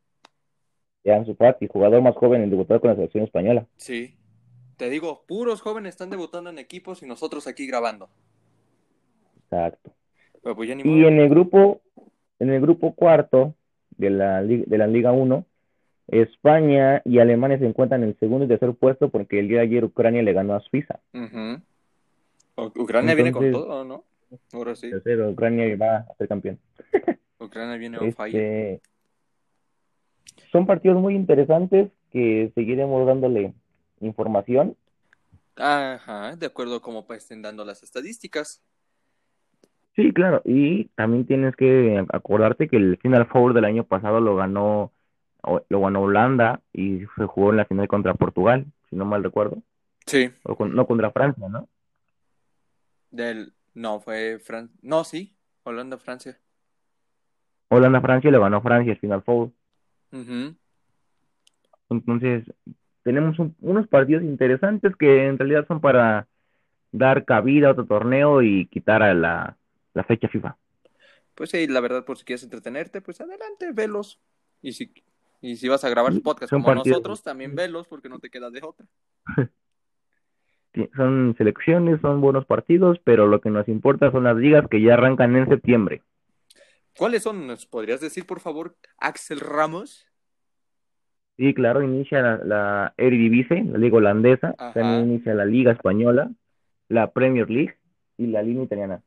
De 1.03 1.13
Ansu 1.13 1.35
Fati, 1.35 1.67
jugador 1.67 2.01
más 2.01 2.15
joven 2.15 2.43
en 2.43 2.49
debutar 2.49 2.79
con 2.79 2.89
la 2.89 2.95
selección 2.95 3.23
española. 3.23 3.65
Sí. 3.77 4.15
Te 4.77 4.89
digo, 4.89 5.25
puros 5.27 5.61
jóvenes 5.61 5.91
están 5.91 6.11
debutando 6.11 6.51
en 6.51 6.59
equipos 6.59 7.01
y 7.01 7.07
nosotros 7.07 7.47
aquí 7.47 7.65
grabando. 7.65 8.09
Exacto. 9.43 9.96
Pues 10.55 10.69
y 10.69 11.05
en 11.05 11.19
el 11.19 11.29
grupo, 11.29 11.81
en 12.39 12.49
el 12.51 12.61
grupo 12.61 12.93
cuarto, 12.93 13.55
de 13.97 14.09
la, 14.09 14.43
de 14.43 14.77
la 14.77 14.87
Liga 14.87 15.11
1. 15.11 15.45
España 16.07 17.01
y 17.03 17.19
Alemania 17.19 17.59
se 17.59 17.65
encuentran 17.65 18.03
en 18.03 18.09
el 18.09 18.19
segundo 18.19 18.45
y 18.45 18.47
tercer 18.47 18.73
puesto 18.73 19.09
porque 19.09 19.39
el 19.39 19.49
día 19.49 19.57
de 19.57 19.63
ayer 19.65 19.83
Ucrania 19.83 20.23
le 20.23 20.31
ganó 20.31 20.53
a 20.53 20.61
Suiza. 20.61 20.99
Ucrania 22.55 23.13
viene 23.13 23.33
con 23.33 23.51
todo, 23.51 23.83
¿no? 23.83 24.05
Ahora 24.53 24.75
sí. 24.75 24.89
Tercero, 24.89 25.29
Ucrania 25.29 25.75
va 25.75 25.97
a 25.97 26.15
ser 26.17 26.27
campeón. 26.27 26.59
Ucrania 27.39 27.77
viene 27.77 27.97
on 27.97 28.07
este, 28.07 28.81
Son 30.51 30.65
partidos 30.65 30.99
muy 31.01 31.15
interesantes 31.15 31.91
que 32.11 32.51
seguiremos 32.55 33.05
dándole 33.05 33.53
información. 33.99 34.77
Ajá, 35.57 36.35
de 36.35 36.45
acuerdo 36.45 36.77
a 36.77 36.81
cómo 36.81 37.05
pues, 37.05 37.23
estén 37.23 37.41
dando 37.41 37.65
las 37.65 37.83
estadísticas. 37.83 38.61
Sí, 39.97 40.13
claro, 40.13 40.43
y 40.45 40.85
también 40.95 41.25
tienes 41.25 41.55
que 41.55 42.05
acordarte 42.09 42.67
que 42.67 42.77
el 42.77 42.97
Final 43.01 43.25
Four 43.25 43.55
del 43.55 43.65
año 43.65 43.83
pasado 43.83 44.21
lo 44.21 44.35
ganó 44.35 44.93
lo 45.69 45.81
ganó 45.81 46.01
Holanda 46.01 46.61
y 46.71 46.99
se 47.15 47.25
jugó 47.25 47.49
en 47.49 47.57
la 47.57 47.65
final 47.65 47.87
contra 47.87 48.13
Portugal, 48.13 48.65
si 48.89 48.95
no 48.95 49.05
mal 49.05 49.23
recuerdo. 49.23 49.57
Sí. 50.05 50.29
O 50.43 50.65
no 50.65 50.85
contra 50.85 51.11
Francia, 51.11 51.49
¿no? 51.49 51.67
Del 53.09 53.53
no 53.73 53.99
fue 53.99 54.37
Francia, 54.39 54.77
no 54.83 55.03
sí, 55.03 55.35
Holanda 55.63 55.97
Francia. 55.97 56.37
Holanda 57.69 57.99
Francia 57.99 58.29
le 58.29 58.39
ganó 58.39 58.61
Francia 58.61 58.93
el 58.93 58.99
Final 58.99 59.23
Four. 59.23 59.49
Entonces, 61.89 62.45
tenemos 63.01 63.35
unos 63.61 63.87
partidos 63.87 64.23
interesantes 64.23 64.95
que 64.95 65.25
en 65.25 65.39
realidad 65.39 65.65
son 65.67 65.81
para 65.81 66.27
dar 66.91 67.25
cabida 67.25 67.69
a 67.69 67.71
otro 67.71 67.85
torneo 67.85 68.43
y 68.43 68.67
quitar 68.67 69.01
a 69.01 69.13
la 69.15 69.57
la 69.97 70.03
fecha 70.03 70.29
FIFA. 70.29 70.55
Pues 71.35 71.49
sí, 71.49 71.67
la 71.67 71.81
verdad, 71.81 72.05
por 72.05 72.17
si 72.17 72.23
quieres 72.23 72.43
entretenerte, 72.43 73.01
pues 73.01 73.19
adelante, 73.19 73.71
velos. 73.73 74.19
Y 74.61 74.73
si, 74.73 74.91
y 75.41 75.57
si 75.57 75.67
vas 75.67 75.83
a 75.83 75.89
grabar 75.89 76.13
podcast 76.23 76.51
como 76.51 76.73
nosotros, 76.73 77.21
también 77.21 77.55
velos, 77.55 77.87
porque 77.87 78.09
no 78.09 78.19
te 78.19 78.29
quedas 78.29 78.53
de 78.53 78.61
otra. 78.63 78.87
son 80.95 81.35
selecciones, 81.37 81.99
son 82.01 82.21
buenos 82.21 82.45
partidos, 82.45 82.99
pero 83.03 83.27
lo 83.27 83.41
que 83.41 83.49
nos 83.49 83.67
importa 83.67 84.11
son 84.11 84.23
las 84.23 84.37
ligas 84.37 84.67
que 84.69 84.81
ya 84.81 84.93
arrancan 84.93 85.35
en 85.35 85.47
septiembre. 85.49 86.03
¿Cuáles 86.97 87.23
son? 87.23 87.45
¿Nos 87.45 87.65
podrías 87.65 88.01
decir, 88.01 88.25
por 88.25 88.39
favor, 88.39 88.75
Axel 88.97 89.39
Ramos? 89.39 90.07
Sí, 91.37 91.53
claro, 91.53 91.83
inicia 91.83 92.21
la, 92.21 92.37
la 92.43 92.93
Eredivisie, 92.97 93.63
la 93.63 93.77
liga 93.77 93.97
holandesa, 93.97 94.53
también 94.73 95.11
inicia 95.11 95.35
la 95.35 95.45
liga 95.45 95.71
española, 95.71 96.31
la 96.89 97.11
Premier 97.11 97.47
League 97.49 97.77
y 98.17 98.27
la 98.27 98.41
liga 98.41 98.63
italiana. 98.63 99.03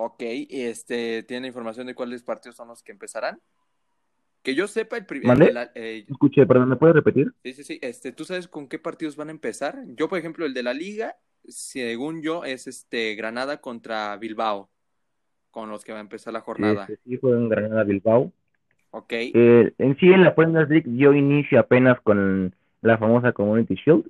Ok, 0.00 0.22
este, 0.22 1.24
¿tiene 1.24 1.48
información 1.48 1.88
de 1.88 1.94
cuáles 1.96 2.22
partidos 2.22 2.54
son 2.54 2.68
los 2.68 2.84
que 2.84 2.92
empezarán? 2.92 3.40
Que 4.44 4.54
yo 4.54 4.68
sepa 4.68 4.96
el 4.96 5.06
primer... 5.06 5.70
Eh, 5.74 6.04
Escuché, 6.08 6.46
perdón, 6.46 6.68
¿me 6.68 6.76
puedes 6.76 6.94
repetir? 6.94 7.32
Sí, 7.42 7.52
sí, 7.52 7.64
sí. 7.64 7.78
Este, 7.82 8.12
¿Tú 8.12 8.24
sabes 8.24 8.46
con 8.46 8.68
qué 8.68 8.78
partidos 8.78 9.16
van 9.16 9.26
a 9.26 9.32
empezar? 9.32 9.82
Yo, 9.96 10.08
por 10.08 10.20
ejemplo, 10.20 10.46
el 10.46 10.54
de 10.54 10.62
la 10.62 10.72
Liga, 10.72 11.16
según 11.48 12.22
yo, 12.22 12.44
es 12.44 12.68
este 12.68 13.16
Granada 13.16 13.60
contra 13.60 14.16
Bilbao, 14.18 14.70
con 15.50 15.68
los 15.68 15.84
que 15.84 15.90
va 15.90 15.98
a 15.98 16.02
empezar 16.02 16.32
la 16.32 16.42
jornada. 16.42 16.86
Sí, 16.86 16.94
sí, 17.04 17.16
fue 17.16 17.32
en 17.32 17.48
Granada-Bilbao. 17.48 18.32
Ok. 18.92 19.12
Eh, 19.12 19.72
en 19.78 19.96
sí, 19.98 20.12
en 20.12 20.22
la 20.22 20.36
Premier 20.36 20.68
League, 20.70 20.88
yo 20.96 21.12
inicio 21.12 21.58
apenas 21.58 22.00
con 22.02 22.54
la 22.82 22.98
famosa 22.98 23.32
Community 23.32 23.74
Shield, 23.74 24.04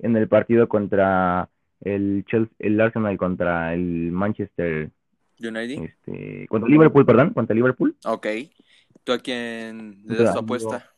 en 0.00 0.18
el 0.18 0.28
partido 0.28 0.68
contra 0.68 1.48
el, 1.80 2.26
Chelsea, 2.26 2.54
el 2.58 2.78
Arsenal 2.78 3.16
contra 3.16 3.72
el 3.72 4.12
Manchester 4.12 4.90
United. 5.38 5.84
Este, 5.84 6.46
contra 6.48 6.68
Liverpool, 6.68 7.06
perdón, 7.06 7.30
contra 7.30 7.54
Liverpool. 7.54 7.96
Ok. 8.04 8.26
¿Tú 9.04 9.12
a 9.12 9.18
quién 9.18 10.02
le 10.06 10.16
das 10.16 10.32
tu 10.32 10.40
apuesta? 10.40 10.90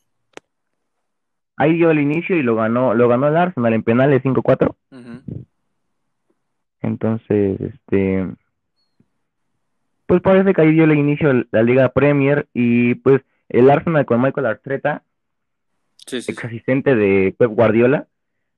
Ahí 1.57 1.75
dio 1.75 1.91
el 1.91 2.01
inicio 2.01 2.37
y 2.37 2.43
lo 2.43 2.55
ganó, 2.55 2.95
lo 2.95 3.09
ganó 3.09 3.29
el 3.29 3.37
Arsenal 3.37 3.73
en 3.73 3.83
penales 3.83 4.23
5-4. 4.23 4.75
Entonces, 6.83 7.61
este 7.61 8.27
pues 10.07 10.23
parece 10.23 10.55
que 10.55 10.61
ahí 10.63 10.73
dio 10.73 10.85
el 10.85 10.97
inicio 10.97 11.47
la 11.51 11.63
Liga 11.63 11.89
Premier 11.89 12.47
y 12.55 12.95
pues 12.95 13.23
el 13.49 13.69
Arsenal 13.71 14.07
con 14.07 14.23
Michael 14.23 14.47
Arteta, 14.47 15.03
sí, 16.07 16.19
ex 16.19 16.45
asistente 16.45 16.95
de 16.95 17.35
Pep 17.37 17.51
Guardiola, 17.51 18.07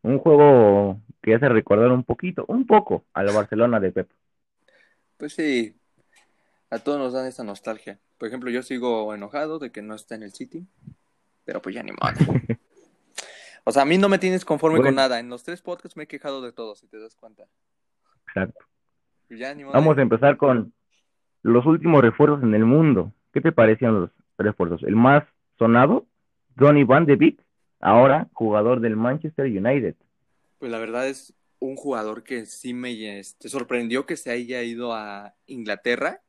un 0.03 0.19
juego 0.19 1.01
que 1.23 1.35
hace 1.35 1.49
recordar 1.49 1.91
un 1.91 2.05
poquito, 2.05 2.45
un 2.49 2.67
poco 2.67 3.05
a 3.15 3.23
la 3.23 3.33
Barcelona 3.33 3.81
de 3.81 3.93
Pep. 3.93 4.09
Pues 5.19 5.35
sí, 5.35 5.77
a 6.71 6.79
todos 6.79 6.99
nos 6.99 7.13
dan 7.13 7.27
esa 7.27 7.45
nostalgia. 7.45 7.99
Por 8.19 8.29
ejemplo, 8.29 8.51
yo 8.51 8.63
sigo 8.63 9.13
enojado 9.15 9.59
de 9.59 9.71
que 9.71 9.83
no 9.83 9.95
está 9.95 10.15
en 10.15 10.23
el 10.23 10.33
City, 10.33 10.67
pero 11.45 11.61
pues 11.61 11.75
ya 11.75 11.83
ni 11.83 11.93
modo. 11.93 12.01
o 13.65 13.73
sea, 13.73 13.83
a 13.83 13.85
mí 13.85 13.99
no 13.99 14.09
me 14.09 14.19
tienes 14.19 14.45
conforme 14.45 14.81
con 14.81 14.95
nada. 14.95 15.19
En 15.19 15.29
los 15.29 15.43
tres 15.43 15.61
podcasts 15.61 15.97
me 15.97 16.05
he 16.05 16.07
quejado 16.07 16.41
de 16.41 16.53
todo, 16.53 16.75
si 16.77 16.87
te 16.87 16.99
das 16.99 17.15
cuenta. 17.15 17.45
Exacto. 18.29 18.65
Vamos 19.73 19.99
a 19.99 20.03
empezar 20.03 20.37
con 20.37 20.73
los 21.43 21.67
últimos 21.67 22.01
refuerzos 22.01 22.43
en 22.43 22.55
el 22.55 22.65
mundo. 22.65 23.13
¿Qué 23.33 23.41
te 23.41 23.53
parecían 23.53 24.01
los 24.01 24.11
refuerzos? 24.39 24.83
El 24.85 24.97
más 24.97 25.25
sonado, 25.59 26.07
Donny 26.57 26.85
Van 26.85 27.07
de 27.07 27.17
Beek, 27.17 27.45
ahora 27.81 28.29
jugador 28.33 28.81
del 28.81 28.97
Manchester 28.97 29.47
United. 29.47 29.97
Pues 30.59 30.73
la 30.73 30.79
verdad 30.79 31.07
es 31.09 31.35
un 31.61 31.77
jugador 31.77 32.25
que 32.25 32.47
sí 32.47 32.75
me 32.75 33.19
este, 33.19 33.49
sorprendió 33.49 34.07
que 34.07 34.17
se 34.17 34.31
haya 34.31 34.63
ido 34.63 34.93
a 34.93 35.35
Inglaterra. 35.47 36.23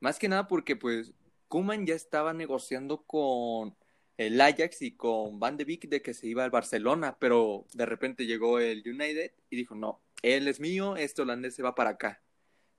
Más 0.00 0.18
que 0.18 0.28
nada 0.28 0.46
porque 0.46 0.76
pues 0.76 1.12
Kuman 1.48 1.86
ya 1.86 1.94
estaba 1.94 2.34
negociando 2.34 3.02
con 3.04 3.76
el 4.18 4.40
Ajax 4.40 4.82
y 4.82 4.96
con 4.96 5.38
Van 5.40 5.56
de 5.56 5.64
Beek 5.64 5.88
de 5.88 6.02
que 6.02 6.12
se 6.12 6.26
iba 6.26 6.44
al 6.44 6.50
Barcelona, 6.50 7.16
pero 7.18 7.66
de 7.72 7.86
repente 7.86 8.26
llegó 8.26 8.58
el 8.58 8.82
United 8.84 9.32
y 9.48 9.56
dijo, 9.56 9.74
no, 9.74 10.02
él 10.22 10.48
es 10.48 10.60
mío, 10.60 10.96
este 10.96 11.22
holandés 11.22 11.54
se 11.54 11.62
va 11.62 11.74
para 11.74 11.90
acá. 11.90 12.22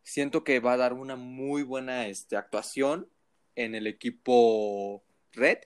Siento 0.04 0.44
que 0.44 0.60
va 0.60 0.74
a 0.74 0.78
dar 0.78 0.94
una 0.94 1.16
muy 1.16 1.64
buena 1.64 2.08
este, 2.08 2.36
actuación 2.36 3.10
en 3.56 3.74
el 3.76 3.88
equipo 3.88 5.04
Red. 5.32 5.60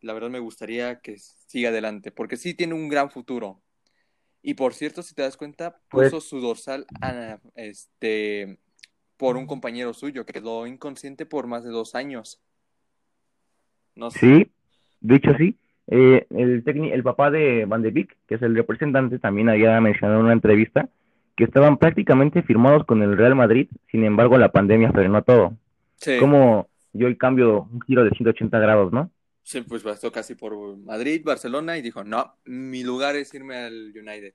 La 0.00 0.12
verdad 0.12 0.30
me 0.30 0.38
gustaría 0.38 1.00
que 1.00 1.18
siga 1.18 1.70
adelante, 1.70 2.12
porque 2.12 2.36
sí 2.36 2.54
tiene 2.54 2.74
un 2.74 2.88
gran 2.88 3.10
futuro. 3.10 3.63
Y 4.46 4.54
por 4.54 4.74
cierto, 4.74 5.02
si 5.02 5.14
te 5.14 5.22
das 5.22 5.38
cuenta, 5.38 5.74
pues 5.88 6.10
puso 6.10 6.20
su 6.20 6.38
dorsal 6.38 6.84
este, 7.54 8.58
por 9.16 9.38
un 9.38 9.46
compañero 9.46 9.94
suyo, 9.94 10.26
que 10.26 10.34
quedó 10.34 10.66
inconsciente 10.66 11.24
por 11.24 11.46
más 11.46 11.64
de 11.64 11.70
dos 11.70 11.94
años. 11.94 12.42
No 13.94 14.10
sé. 14.10 14.18
Sí, 14.18 14.52
dicho 15.00 15.30
sí. 15.38 15.56
Eh, 15.86 16.26
el, 16.28 16.62
el 16.66 17.02
papá 17.02 17.30
de 17.30 17.64
Van 17.64 17.80
de 17.80 17.90
Beek, 17.90 18.18
que 18.28 18.34
es 18.34 18.42
el 18.42 18.54
representante, 18.54 19.18
también 19.18 19.48
había 19.48 19.80
mencionado 19.80 20.20
en 20.20 20.26
una 20.26 20.34
entrevista 20.34 20.90
que 21.36 21.44
estaban 21.44 21.78
prácticamente 21.78 22.42
firmados 22.42 22.84
con 22.84 23.02
el 23.02 23.16
Real 23.16 23.34
Madrid, 23.34 23.68
sin 23.90 24.04
embargo 24.04 24.36
la 24.36 24.52
pandemia 24.52 24.92
frenó 24.92 25.22
todo. 25.22 25.54
Sí. 25.96 26.18
Como 26.20 26.68
yo 26.92 27.06
el 27.06 27.16
cambio, 27.16 27.66
un 27.72 27.80
giro 27.80 28.04
de 28.04 28.10
180 28.10 28.58
grados, 28.58 28.92
¿no? 28.92 29.10
Sí, 29.44 29.60
pues 29.60 29.82
pasó 29.82 30.10
casi 30.10 30.34
por 30.34 30.76
Madrid, 30.78 31.22
Barcelona 31.22 31.76
y 31.76 31.82
dijo, 31.82 32.02
no, 32.02 32.34
mi 32.46 32.82
lugar 32.82 33.14
es 33.14 33.32
irme 33.34 33.58
al 33.58 33.92
United. 33.94 34.32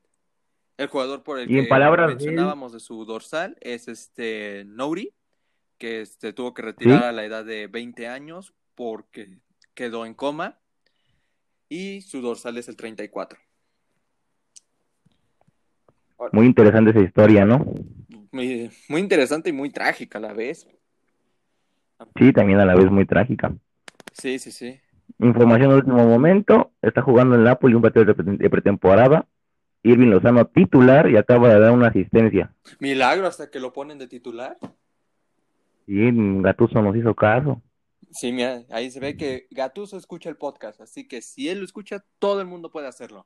El 0.78 0.88
jugador 0.88 1.24
por 1.24 1.40
el 1.40 1.48
que 1.48 1.68
mencionábamos 1.68 2.74
de, 2.74 2.80
su 2.80 3.04
dorsal 3.06 3.58
es 3.60 3.88
este 3.88 4.64
Nouri, 4.66 5.12
que 5.80 6.02
este, 6.02 6.32
tuvo 6.32 6.54
que 6.54 6.62
retirar 6.62 7.04
a 7.04 7.12
la 7.12 7.26
edad 7.26 7.44
de 7.44 7.66
20 7.66 8.08
años 8.08 8.54
porque 8.76 9.40
quedó 9.74 10.06
en 10.06 10.14
coma 10.14 10.60
y 11.68 12.02
su 12.02 12.22
dorsal 12.22 12.58
es 12.58 12.70
el 12.70 12.78
34. 12.78 13.40
Muy 16.32 16.46
interesante 16.46 16.92
esa 16.92 17.02
historia, 17.02 17.46
¿no? 17.46 17.66
Muy, 18.32 18.70
muy 18.88 19.02
interesante 19.02 19.50
y 19.50 19.54
muy 19.54 19.72
trágica 19.72 20.20
a 20.20 20.22
la 20.22 20.34
vez. 20.34 20.68
Sí, 22.16 22.32
también 22.32 22.60
a 22.60 22.66
la 22.66 22.76
vez 22.76 22.92
muy 22.92 23.06
trágica. 23.06 23.56
Sí, 24.14 24.38
sí, 24.38 24.52
sí. 24.52 24.80
Información 25.18 25.70
de 25.70 25.76
último 25.78 26.06
momento, 26.06 26.72
está 26.82 27.02
jugando 27.02 27.36
en 27.36 27.44
Napoli 27.44 27.74
un 27.74 27.82
partido 27.82 28.06
de 28.06 28.50
pretemporada. 28.50 29.28
Irving 29.84 30.08
Lozano 30.08 30.46
titular 30.46 31.10
y 31.10 31.18
acaba 31.18 31.50
de 31.50 31.60
dar 31.60 31.72
una 31.72 31.88
asistencia. 31.88 32.54
Milagro 32.80 33.28
hasta 33.28 33.50
que 33.50 33.60
lo 33.60 33.72
ponen 33.72 33.98
de 33.98 34.08
titular. 34.08 34.58
Sí, 35.86 36.12
Gatuso 36.42 36.82
nos 36.82 36.96
hizo 36.96 37.16
caso. 37.16 37.62
Sí, 38.12 38.32
mira, 38.32 38.64
ahí 38.72 38.92
se 38.92 39.00
ve 39.00 39.16
que 39.16 39.48
Gatuso 39.52 39.98
escucha 39.98 40.30
el 40.30 40.36
podcast, 40.36 40.82
así 40.82 41.08
que 41.08 41.22
si 41.22 41.50
él 41.50 41.60
lo 41.60 41.66
escucha, 41.66 42.04
todo 42.20 42.42
el 42.42 42.48
mundo 42.48 42.72
puede 42.72 42.88
hacerlo. 42.88 43.26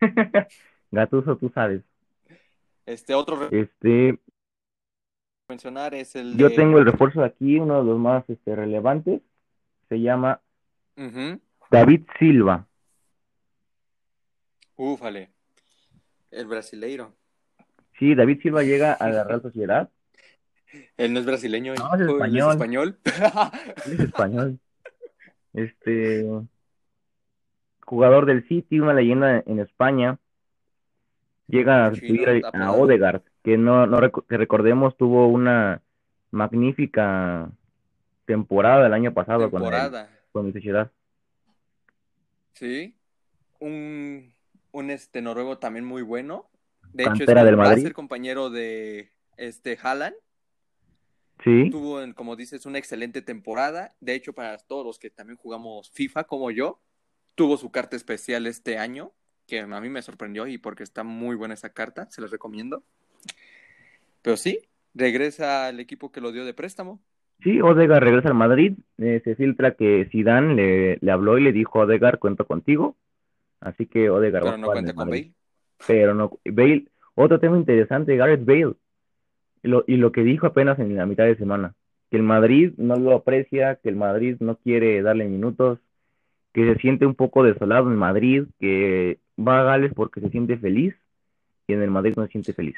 Gatuso, 0.90 1.36
tú 1.36 1.50
sabes. 1.54 1.82
Este 2.86 3.14
otro 3.14 3.48
este 3.50 4.18
mencionar 5.48 5.94
es 5.94 6.14
el 6.16 6.36
Yo 6.36 6.52
tengo 6.52 6.78
el 6.78 6.86
refuerzo 6.86 7.20
de 7.20 7.26
aquí, 7.26 7.58
uno 7.58 7.78
de 7.78 7.84
los 7.84 7.98
más 7.98 8.28
este, 8.28 8.54
relevantes 8.54 9.22
se 9.88 10.00
llama 10.00 10.40
David 11.70 12.02
Silva. 12.18 12.66
Ufale. 14.76 15.30
El 16.30 16.46
brasileiro. 16.46 17.14
Sí, 17.98 18.14
David 18.14 18.40
Silva 18.42 18.62
llega 18.62 18.92
a 18.92 19.08
la 19.08 19.24
Real 19.24 19.42
Sociedad. 19.42 19.90
Él 20.96 21.12
no 21.12 21.20
es 21.20 21.26
brasileño, 21.26 21.74
No, 21.74 21.94
es 21.94 22.54
español. 22.54 22.98
Él 23.86 23.92
es 23.92 24.00
español. 24.00 24.58
Este 25.54 26.26
jugador 27.86 28.26
del 28.26 28.46
City, 28.48 28.80
una 28.80 28.92
leyenda 28.92 29.42
en 29.46 29.60
España, 29.60 30.18
llega 31.46 31.86
a 31.86 31.90
sustituir 31.90 32.44
a. 32.52 32.72
Odegaard, 32.72 33.22
que 33.42 33.56
no, 33.56 33.86
no 33.86 33.98
que 34.28 34.36
recordemos 34.36 34.96
tuvo 34.96 35.28
una 35.28 35.80
magnífica 36.30 37.50
temporada 38.26 38.86
el 38.86 38.92
año 38.92 39.14
pasado 39.14 39.50
con. 39.50 39.62
Con 40.36 40.46
el 40.46 40.52
Sociedad. 40.52 40.92
Sí. 42.52 42.94
Un, 43.58 44.34
un 44.72 44.90
este 44.90 45.22
noruego 45.22 45.58
también 45.58 45.84
muy 45.84 46.02
bueno. 46.02 46.50
De 46.92 47.04
hecho, 47.04 47.24
Cantera 47.24 47.72
es, 47.72 47.82
del 47.82 47.94
compañero 47.94 48.50
de 48.50 49.10
este 49.38 49.78
Haaland. 49.82 50.14
Sí, 51.42 51.70
Tuvo, 51.70 52.00
como 52.14 52.36
dices, 52.36 52.66
una 52.66 52.78
excelente 52.78 53.22
temporada. 53.22 53.94
De 54.00 54.14
hecho, 54.14 54.34
para 54.34 54.58
todos 54.58 54.84
los 54.84 54.98
que 54.98 55.10
también 55.10 55.38
jugamos 55.38 55.90
FIFA 55.92 56.24
como 56.24 56.50
yo, 56.50 56.80
tuvo 57.34 57.56
su 57.56 57.70
carta 57.70 57.96
especial 57.96 58.46
este 58.46 58.78
año, 58.78 59.12
que 59.46 59.60
a 59.60 59.66
mí 59.66 59.88
me 59.88 60.02
sorprendió 60.02 60.46
y 60.46 60.58
porque 60.58 60.82
está 60.82 61.02
muy 61.02 61.36
buena 61.36 61.54
esa 61.54 61.70
carta, 61.70 62.10
se 62.10 62.20
los 62.20 62.30
recomiendo. 62.30 62.82
Pero 64.22 64.36
sí, 64.36 64.68
regresa 64.94 65.68
al 65.68 65.80
equipo 65.80 66.12
que 66.12 66.20
lo 66.20 66.32
dio 66.32 66.44
de 66.44 66.54
préstamo. 66.54 67.00
Sí, 67.42 67.60
Odegaard 67.60 68.02
regresa 68.02 68.28
al 68.28 68.34
Madrid. 68.34 68.74
Eh, 68.98 69.20
se 69.24 69.34
filtra 69.34 69.74
que 69.74 70.08
Zidane 70.10 70.54
le, 70.54 70.98
le 71.00 71.10
habló 71.10 71.38
y 71.38 71.42
le 71.42 71.52
dijo 71.52 71.80
a 71.80 71.84
Odegaard, 71.84 72.18
cuento 72.18 72.46
contigo. 72.46 72.96
Así 73.60 73.86
que 73.86 74.10
Odegaard 74.10 74.44
va 74.44 74.50
Pero 74.50 74.54
a 74.54 74.58
no 74.58 74.66
cuenta 74.66 74.94
con. 74.94 75.08
Bale. 75.10 75.32
Pero 75.86 76.14
no, 76.14 76.38
Bale, 76.44 76.86
otro 77.14 77.40
tema 77.40 77.56
interesante, 77.56 78.16
Gareth 78.16 78.44
Bale. 78.44 78.74
Y 79.62 79.68
lo, 79.68 79.84
y 79.86 79.96
lo 79.96 80.12
que 80.12 80.22
dijo 80.22 80.46
apenas 80.46 80.78
en 80.78 80.96
la 80.96 81.06
mitad 81.06 81.24
de 81.24 81.36
semana, 81.36 81.74
que 82.10 82.16
el 82.16 82.22
Madrid 82.22 82.72
no 82.76 82.96
lo 82.96 83.14
aprecia, 83.14 83.76
que 83.76 83.88
el 83.88 83.96
Madrid 83.96 84.36
no 84.40 84.56
quiere 84.56 85.02
darle 85.02 85.24
minutos, 85.26 85.80
que 86.52 86.72
se 86.72 86.80
siente 86.80 87.04
un 87.04 87.14
poco 87.14 87.42
desolado 87.42 87.90
en 87.90 87.96
Madrid, 87.96 88.44
que 88.60 89.18
va 89.38 89.60
a 89.60 89.64
Gales 89.64 89.92
porque 89.94 90.20
se 90.20 90.30
siente 90.30 90.56
feliz 90.56 90.94
y 91.66 91.72
en 91.72 91.82
el 91.82 91.90
Madrid 91.90 92.14
no 92.16 92.24
se 92.24 92.32
siente 92.32 92.52
feliz. 92.52 92.76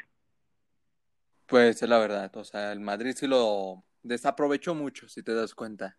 Pues 1.45 1.81
es 1.81 1.89
la 1.89 1.99
verdad, 1.99 2.35
o 2.35 2.43
sea, 2.43 2.71
el 2.71 2.79
Madrid 2.79 3.13
sí 3.15 3.27
lo 3.27 3.83
desaprovechó 4.03 4.75
mucho, 4.75 5.07
si 5.09 5.23
te 5.23 5.33
das 5.33 5.55
cuenta. 5.55 5.97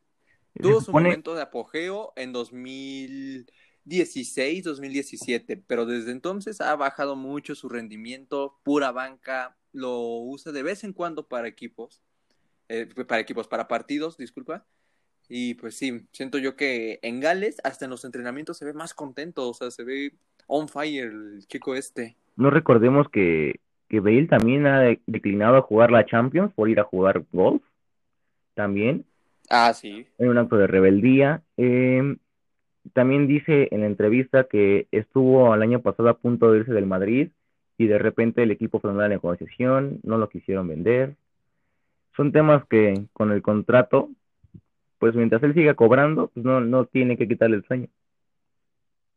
Tuvo 0.60 0.80
su 0.80 0.92
momento 0.92 1.34
de 1.34 1.42
apogeo 1.42 2.12
en 2.16 2.32
2016, 2.32 4.64
2017, 4.64 5.56
pero 5.66 5.86
desde 5.86 6.12
entonces 6.12 6.60
ha 6.60 6.74
bajado 6.76 7.16
mucho 7.16 7.54
su 7.54 7.68
rendimiento, 7.68 8.58
pura 8.62 8.92
banca, 8.92 9.56
lo 9.72 9.98
usa 10.00 10.52
de 10.52 10.62
vez 10.62 10.84
en 10.84 10.92
cuando 10.92 11.26
para 11.28 11.48
equipos, 11.48 12.02
eh, 12.68 12.86
para 13.06 13.20
equipos, 13.20 13.48
para 13.48 13.68
partidos, 13.68 14.16
disculpa. 14.16 14.66
Y 15.28 15.54
pues 15.54 15.76
sí, 15.76 16.06
siento 16.12 16.38
yo 16.38 16.56
que 16.56 16.98
en 17.02 17.20
Gales, 17.20 17.58
hasta 17.62 17.84
en 17.84 17.90
los 17.92 18.04
entrenamientos, 18.04 18.58
se 18.58 18.64
ve 18.64 18.72
más 18.72 18.94
contento, 18.94 19.48
o 19.48 19.54
sea, 19.54 19.70
se 19.70 19.84
ve 19.84 20.14
on 20.46 20.68
fire 20.68 21.04
el 21.06 21.46
chico 21.46 21.74
este. 21.76 22.16
no 22.36 22.50
recordemos 22.50 23.08
que, 23.10 23.60
que 23.88 24.00
Bale 24.00 24.26
también 24.26 24.66
ha 24.66 24.80
de- 24.80 25.00
declinado 25.06 25.56
a 25.56 25.62
jugar 25.62 25.90
la 25.92 26.04
Champions 26.06 26.52
por 26.54 26.68
ir 26.68 26.80
a 26.80 26.84
jugar 26.84 27.24
golf, 27.32 27.62
también. 28.54 29.04
Ah, 29.48 29.74
sí. 29.74 30.06
en 30.18 30.28
un 30.28 30.38
acto 30.38 30.56
de 30.56 30.68
rebeldía. 30.68 31.42
Eh, 31.56 32.16
también 32.92 33.26
dice 33.26 33.68
en 33.72 33.80
la 33.80 33.86
entrevista 33.86 34.44
que 34.44 34.86
estuvo 34.92 35.54
el 35.54 35.62
año 35.62 35.82
pasado 35.82 36.08
a 36.08 36.18
punto 36.18 36.50
de 36.50 36.60
irse 36.60 36.72
del 36.72 36.86
Madrid 36.86 37.30
y 37.78 37.86
de 37.86 37.98
repente 37.98 38.42
el 38.42 38.50
equipo 38.50 38.80
frenó 38.80 39.00
la 39.00 39.08
negociación, 39.08 40.00
no 40.02 40.18
lo 40.18 40.28
quisieron 40.28 40.68
vender. 40.68 41.16
Son 42.16 42.32
temas 42.32 42.64
que 42.66 43.06
con 43.12 43.32
el 43.32 43.42
contrato, 43.42 44.10
pues 44.98 45.14
mientras 45.14 45.42
él 45.42 45.54
siga 45.54 45.74
cobrando, 45.74 46.28
pues 46.28 46.44
no, 46.44 46.60
no 46.60 46.84
tiene 46.86 47.16
que 47.16 47.26
quitarle 47.26 47.56
el 47.56 47.64
sueño. 47.64 47.88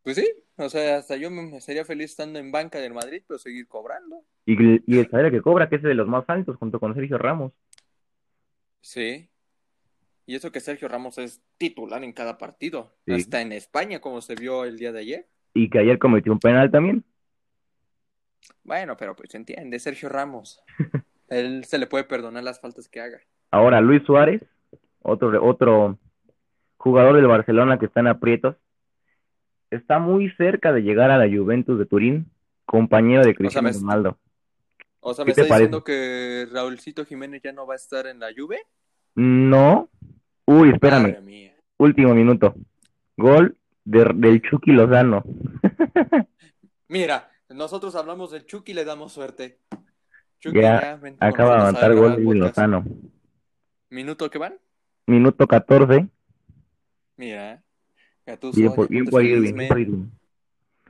Pues 0.02 0.16
sí, 0.16 0.28
o 0.56 0.68
sea, 0.68 0.98
hasta 0.98 1.16
yo 1.16 1.30
me 1.30 1.60
sería 1.60 1.84
feliz 1.84 2.10
estando 2.10 2.38
en 2.38 2.52
banca 2.52 2.78
del 2.78 2.92
Madrid, 2.92 3.22
pero 3.26 3.38
seguir 3.38 3.66
cobrando. 3.66 4.22
Y, 4.46 4.54
y 4.92 4.98
el 4.98 5.10
salario 5.10 5.30
que 5.30 5.42
cobra, 5.42 5.68
que 5.68 5.76
es 5.76 5.82
de 5.82 5.94
los 5.94 6.08
más 6.08 6.24
altos, 6.28 6.56
junto 6.56 6.78
con 6.80 6.94
Sergio 6.94 7.18
Ramos. 7.18 7.52
Sí. 8.80 9.28
Y 10.26 10.34
eso 10.36 10.50
que 10.52 10.60
Sergio 10.60 10.88
Ramos 10.88 11.18
es 11.18 11.42
titular 11.58 12.02
en 12.02 12.12
cada 12.12 12.38
partido, 12.38 12.94
Sí. 13.06 13.12
hasta 13.12 13.40
en 13.42 13.52
España, 13.52 14.00
como 14.00 14.20
se 14.22 14.34
vio 14.34 14.64
el 14.64 14.78
día 14.78 14.90
de 14.92 15.00
ayer. 15.00 15.26
Y 15.52 15.68
que 15.70 15.78
ayer 15.78 15.98
cometió 15.98 16.32
un 16.32 16.38
penal 16.38 16.70
también. 16.70 17.04
Bueno, 18.62 18.96
pero 18.96 19.14
pues 19.14 19.30
se 19.30 19.36
entiende, 19.36 19.78
Sergio 19.78 20.08
Ramos. 20.08 20.62
Él 21.28 21.64
se 21.64 21.78
le 21.78 21.86
puede 21.86 22.04
perdonar 22.04 22.42
las 22.44 22.60
faltas 22.60 22.88
que 22.88 23.00
haga. 23.00 23.20
Ahora 23.50 23.80
Luis 23.80 24.02
Suárez, 24.04 24.42
otro, 25.02 25.44
otro 25.44 25.98
jugador 26.76 27.16
del 27.16 27.26
Barcelona 27.26 27.78
que 27.78 27.86
está 27.86 28.00
en 28.00 28.08
aprietos, 28.08 28.56
está 29.70 29.98
muy 29.98 30.30
cerca 30.32 30.72
de 30.72 30.82
llegar 30.82 31.10
a 31.10 31.18
la 31.18 31.26
Juventus 31.34 31.78
de 31.78 31.86
Turín, 31.86 32.30
compañero 32.66 33.24
de 33.24 33.34
Cristiano 33.34 33.68
me- 33.68 33.74
Ronaldo. 33.74 34.18
O 35.00 35.12
sea, 35.12 35.24
¿Qué 35.24 35.34
¿me 35.36 35.42
está 35.42 35.54
diciendo 35.54 35.84
que 35.84 36.46
Raúlcito 36.50 37.04
Jiménez 37.04 37.42
ya 37.42 37.52
no 37.52 37.66
va 37.66 37.74
a 37.74 37.76
estar 37.76 38.06
en 38.06 38.20
la 38.20 38.28
Juve? 38.34 38.58
No. 39.14 39.88
Uy, 40.46 40.70
espérame, 40.70 41.16
último 41.78 42.14
minuto. 42.14 42.54
Gol 43.16 43.56
de- 43.84 44.12
del 44.14 44.42
Chucky 44.42 44.72
Lozano. 44.72 45.22
Mira, 46.88 47.30
nosotros 47.48 47.94
hablamos 47.96 48.30
del 48.30 48.44
Chucky 48.46 48.72
y 48.72 48.74
le 48.74 48.84
damos 48.84 49.12
suerte. 49.12 49.58
Chucky 50.40 50.60
Ya 50.60 51.00
Acaba 51.20 51.54
de 51.56 51.58
nosotros 51.58 51.58
levantar 51.58 51.90
a 51.90 51.94
gol 51.94 52.16
de. 52.16 52.34
Lozano. 52.34 52.84
¿Minuto 53.90 54.28
que 54.28 54.38
van? 54.38 54.54
Minuto 55.06 55.46
14. 55.46 56.08
Mira, 57.16 57.62
Gattuso, 58.26 58.58
Bien 58.58 58.74
por, 58.74 58.88
bien 58.88 59.04
por 59.04 59.22
feliz, 59.22 59.36
Irving, 59.36 59.54
bien 59.54 59.68
por 59.68 59.76
men. 59.78 59.86
Irving. 59.88 60.06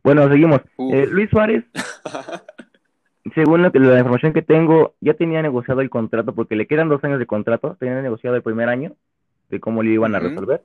Bueno, 0.02 0.28
seguimos. 0.28 0.60
Eh, 0.92 1.06
Luis 1.10 1.30
Suárez 1.30 1.64
Según 3.34 3.62
la 3.62 3.68
información 3.98 4.32
que 4.32 4.42
tengo, 4.42 4.94
ya 5.00 5.14
tenía 5.14 5.40
negociado 5.42 5.80
el 5.80 5.90
contrato 5.90 6.34
porque 6.34 6.56
le 6.56 6.66
quedan 6.66 6.88
dos 6.88 7.02
años 7.04 7.18
de 7.18 7.26
contrato. 7.26 7.76
Tenía 7.80 8.00
negociado 8.02 8.36
el 8.36 8.42
primer 8.42 8.68
año 8.68 8.94
de 9.54 9.60
cómo 9.60 9.82
le 9.82 9.92
iban 9.92 10.14
a 10.14 10.18
resolver 10.20 10.62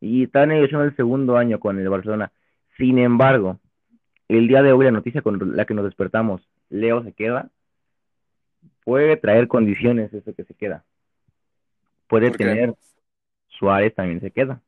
y 0.00 0.24
está 0.24 0.44
negociando 0.46 0.84
el 0.86 0.96
segundo 0.96 1.36
año 1.36 1.60
con 1.60 1.78
el 1.78 1.88
Barcelona. 1.88 2.32
Sin 2.76 2.98
embargo, 2.98 3.60
el 4.28 4.48
día 4.48 4.62
de 4.62 4.72
hoy 4.72 4.84
la 4.84 4.90
noticia 4.90 5.22
con 5.22 5.56
la 5.56 5.64
que 5.66 5.74
nos 5.74 5.84
despertamos, 5.84 6.48
Leo 6.70 7.04
se 7.04 7.12
queda, 7.12 7.50
puede 8.84 9.16
traer 9.16 9.46
condiciones 9.48 10.12
eso 10.12 10.34
que 10.34 10.44
se 10.44 10.54
queda. 10.54 10.84
Puede 12.08 12.30
tener 12.30 12.74
Suárez 13.48 13.94
también 13.94 14.20
se 14.20 14.30
queda. 14.30 14.60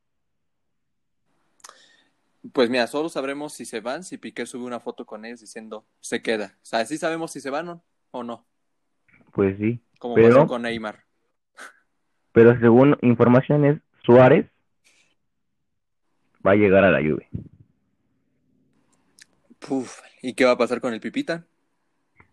Pues 2.52 2.68
mira, 2.68 2.86
solo 2.86 3.08
sabremos 3.08 3.54
si 3.54 3.64
se 3.64 3.80
van, 3.80 4.04
si 4.04 4.18
Piqué 4.18 4.44
sube 4.44 4.64
una 4.64 4.78
foto 4.80 5.06
con 5.06 5.24
ellos 5.24 5.40
diciendo 5.40 5.86
se 6.00 6.20
queda. 6.20 6.52
O 6.62 6.64
sea, 6.66 6.84
sí 6.84 6.98
sabemos 6.98 7.32
si 7.32 7.40
se 7.40 7.48
van 7.50 7.68
o- 7.70 7.82
o 8.10 8.22
no, 8.22 8.46
Pues 9.32 9.56
sí. 9.58 9.80
como 9.98 10.14
Pero- 10.14 10.28
pasó 10.36 10.46
con 10.46 10.62
Neymar. 10.62 11.03
Pero 12.34 12.58
según 12.58 12.98
informaciones, 13.00 13.80
Suárez 14.02 14.46
va 16.44 16.50
a 16.50 16.56
llegar 16.56 16.82
a 16.82 16.90
la. 16.90 17.00
Puf, 19.60 20.00
¿y 20.20 20.34
qué 20.34 20.44
va 20.44 20.50
a 20.50 20.58
pasar 20.58 20.80
con 20.80 20.92
el 20.92 21.00
Pipita? 21.00 21.46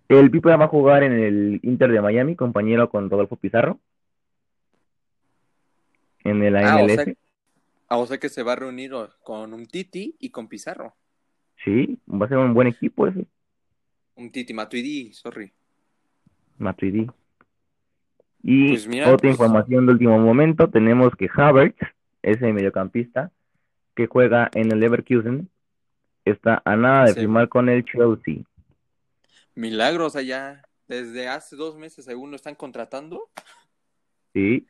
El 0.10 0.32
Pipa 0.32 0.58
va 0.58 0.66
a 0.66 0.70
jugar 0.70 1.04
en 1.04 1.14
el 1.14 1.60
Inter 1.62 1.92
de 1.92 2.02
Miami, 2.02 2.36
compañero 2.36 2.90
con 2.90 3.12
Rodolfo 3.12 3.36
Pizarro. 3.36 3.80
En 6.24 6.42
el 6.44 6.56
Ah, 6.56 6.82
o 6.82 6.90
sea, 6.90 7.06
ah, 7.88 7.98
o 7.98 8.08
sea 8.08 8.18
que 8.18 8.30
se 8.30 8.42
va 8.42 8.54
a 8.54 8.56
reunir 8.56 8.94
con 9.24 9.54
un 9.54 9.68
Titi 9.68 10.16
y 10.20 10.32
con 10.32 10.48
Pizarro. 10.48 10.96
Sí, 11.64 12.00
va 12.10 12.26
a 12.26 12.30
ser 12.30 12.40
un 12.40 12.56
buen 12.56 12.68
equipo 12.68 13.06
ese, 13.06 13.28
Un 14.16 14.32
Titi 14.32 14.52
Matuidi, 14.52 15.14
sorry. 15.14 15.54
Matuidi. 16.58 17.08
Y 18.44 18.70
Pues 18.70 18.88
mira, 18.88 19.06
otra 19.08 19.18
pues- 19.18 19.32
información 19.34 19.86
de 19.86 19.94
último 19.94 20.18
momento, 20.20 20.70
tenemos 20.70 21.14
que 21.16 21.30
Havertz, 21.34 21.78
ese 22.22 22.52
mediocampista, 22.54 23.32
que 23.96 24.08
juega 24.08 24.50
en 24.54 24.72
el 24.72 24.80
Leverkusen, 24.80 25.50
está 26.26 26.62
a 26.66 26.76
nada 26.76 27.06
de 27.06 27.14
Sí. 27.14 27.20
firmar 27.22 27.50
con 27.50 27.70
el 27.70 27.84
Chelsea. 27.86 28.44
Milagros 29.56 30.16
allá. 30.16 30.64
Desde 30.88 31.28
hace 31.30 31.56
dos 31.56 31.78
meses 31.78 32.04
según 32.06 32.32
lo 32.32 32.36
están 32.36 32.56
contratando. 32.56 33.30
Sí, 34.34 34.66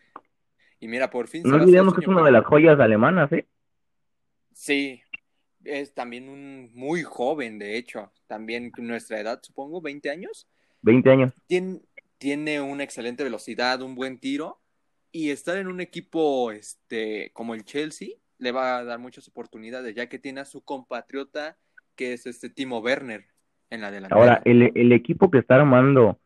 Y 0.80 0.88
mira, 0.88 1.10
por 1.12 1.28
fin 1.28 1.44
no 1.44 1.56
olvidemos 1.56 1.94
que 1.94 2.02
es 2.02 2.08
una 2.08 2.24
de 2.24 2.32
las 2.32 2.44
joyas 2.46 2.80
alemanas, 2.80 3.32
¿eh? 3.32 3.46
Sí, 4.54 5.02
es 5.64 5.94
también 5.94 6.28
un 6.30 6.72
muy 6.74 7.04
joven, 7.04 7.60
de 7.60 7.78
hecho. 7.78 8.12
También 8.28 8.72
nuestra 8.78 9.20
edad, 9.20 9.40
supongo, 9.44 9.82
20 9.82 10.10
años. 10.10 10.48
20 10.82 11.10
años. 11.12 11.34
Tiene 12.22 12.62
una 12.62 12.84
excelente 12.84 13.24
velocidad, 13.24 13.82
un 13.82 13.96
buen 13.96 14.20
tiro. 14.20 14.60
Y 15.12 15.32
estar 15.32 15.58
en 15.58 15.68
un 15.68 15.82
equipo 15.82 16.52
este, 16.52 17.32
como 17.34 17.56
el 17.56 17.66
Chelsea 17.66 18.10
le 18.38 18.52
va 18.52 18.78
a 18.78 18.84
dar 18.84 19.00
muchas 19.00 19.28
oportunidades, 19.28 19.96
ya 19.96 20.08
que 20.08 20.20
tiene 20.20 20.40
a 20.40 20.46
su 20.46 20.62
compatriota, 20.64 21.58
que 21.96 22.14
es 22.14 22.28
este 22.28 22.50
Timo 22.50 22.80
Werner, 22.80 23.26
en 23.72 23.82
la 23.82 23.90
delantera. 23.90 24.22
Ahora, 24.22 24.42
el, 24.46 24.72
el 24.76 24.92
equipo 24.92 25.32
que 25.32 25.40
está 25.40 25.56
armando 25.56 26.20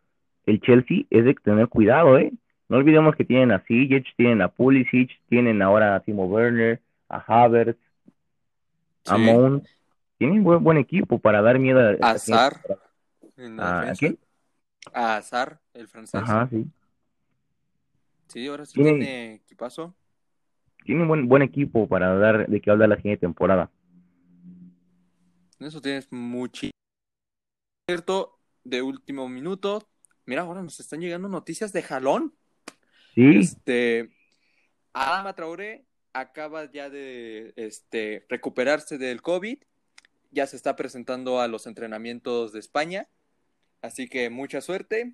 el 0.46 0.60
Chelsea 0.60 1.06
es 1.10 1.24
de 1.24 1.34
tener 1.34 1.70
cuidado, 1.70 2.20
¿eh? 2.20 2.32
No 2.68 2.78
olvidemos 2.78 3.16
que 3.16 3.24
tienen 3.24 3.52
a 3.52 3.64
Sijic, 3.66 4.06
tienen 4.18 4.42
a 4.42 4.50
Pulisic, 4.50 5.10
tienen 5.30 5.62
ahora 5.62 5.96
a 5.96 6.02
Timo 6.02 6.26
Werner, 6.26 6.82
a 7.08 7.18
Havertz, 7.18 7.80
a 9.08 9.18
Mount. 9.18 9.66
Tienen 10.18 10.44
buen, 10.44 10.64
buen 10.64 10.78
equipo 10.78 11.20
para 11.20 11.42
dar 11.42 11.58
miedo 11.58 11.80
a... 11.80 12.12
Azar. 12.12 12.60
¿A 13.60 13.94
quién? 13.98 14.18
A 14.94 15.18
Azar, 15.18 15.60
el 15.74 15.88
francés. 15.88 16.22
Ajá, 16.24 16.48
sí. 16.50 16.66
Sí, 18.28 18.48
ahora 18.48 18.66
sí 18.66 18.82
tiene 18.82 19.36
equipazo. 19.36 19.96
Tiene 20.84 21.02
un 21.02 21.08
buen, 21.08 21.28
buen 21.28 21.42
equipo 21.42 21.88
para 21.88 22.16
dar 22.16 22.48
de 22.48 22.62
qué 22.62 22.70
hablar 22.70 22.90
la 22.90 22.98
siguiente 22.98 23.22
temporada. 23.22 23.72
Eso 25.60 25.82
tienes 25.82 26.12
mucho. 26.12 26.68
Cierto, 27.90 28.40
de 28.64 28.82
último 28.82 29.30
minuto. 29.30 29.88
Mira, 30.26 30.42
ahora 30.42 30.62
nos 30.62 30.80
están 30.80 31.02
llegando 31.02 31.28
noticias 31.28 31.72
de 31.72 31.84
jalón. 31.84 32.36
Sí. 33.14 33.38
Este, 33.38 34.12
Adama 34.94 35.34
Traoré 35.34 35.86
acaba 36.14 36.72
ya 36.72 36.90
de 36.90 37.54
este, 37.56 38.26
recuperarse 38.30 38.98
del 38.98 39.22
COVID. 39.22 39.58
Ya 40.32 40.48
se 40.48 40.56
está 40.56 40.76
presentando 40.76 41.40
a 41.40 41.48
los 41.48 41.68
entrenamientos 41.68 42.52
de 42.52 42.60
España. 42.60 43.08
Así 43.86 44.08
que 44.08 44.32
mucha 44.32 44.62
suerte 44.62 45.14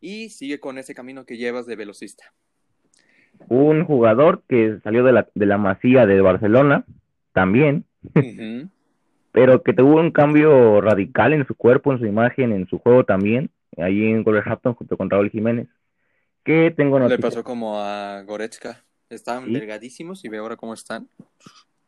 y 0.00 0.30
sigue 0.30 0.58
con 0.58 0.78
ese 0.78 0.94
camino 0.94 1.26
que 1.26 1.36
llevas 1.36 1.66
de 1.66 1.76
velocista. 1.76 2.24
Un 3.48 3.84
jugador 3.84 4.42
que 4.48 4.78
salió 4.82 5.04
de 5.04 5.12
la, 5.12 5.28
de 5.34 5.44
la 5.44 5.58
masía 5.58 6.06
de 6.06 6.20
Barcelona, 6.22 6.86
también, 7.32 7.84
pero 9.32 9.62
que 9.62 9.74
tuvo 9.74 10.00
un 10.00 10.12
cambio 10.12 10.80
radical 10.80 11.34
en 11.34 11.46
su 11.46 11.54
cuerpo, 11.54 11.92
en 11.92 11.98
su 11.98 12.06
imagen, 12.06 12.52
en 12.52 12.66
su 12.68 12.78
juego 12.78 13.04
también, 13.04 13.50
ahí 13.76 14.06
en 14.06 14.24
Wolverhampton 14.24 14.74
junto 14.74 14.96
con 14.96 15.10
Raúl 15.10 15.30
Jiménez. 15.30 15.68
Que 16.42 16.72
tengo 16.74 16.98
Le 16.98 17.18
pasó 17.18 17.44
como 17.44 17.80
a 17.80 18.22
Goretzka. 18.22 18.82
Estaban 19.10 19.52
delgadísimos 19.52 20.24
y 20.24 20.28
ve 20.28 20.38
ahora 20.38 20.56
cómo 20.56 20.72
están. 20.72 21.08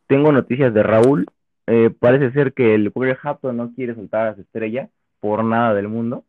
Tengo 0.09 0.31
noticias 0.31 0.75
de 0.75 0.83
Raúl. 0.83 1.27
Eh, 1.66 1.88
parece 1.98 2.33
ser 2.33 2.53
que 2.53 2.75
el 2.75 2.90
Wolverhampton 2.90 3.57
no 3.57 3.72
quiere 3.75 3.94
soltar 3.94 4.27
a 4.27 4.35
su 4.35 4.42
estrella 4.42 4.90
por 5.22 5.44
nada 5.44 5.72
del 5.72 5.87
mundo 5.87 6.24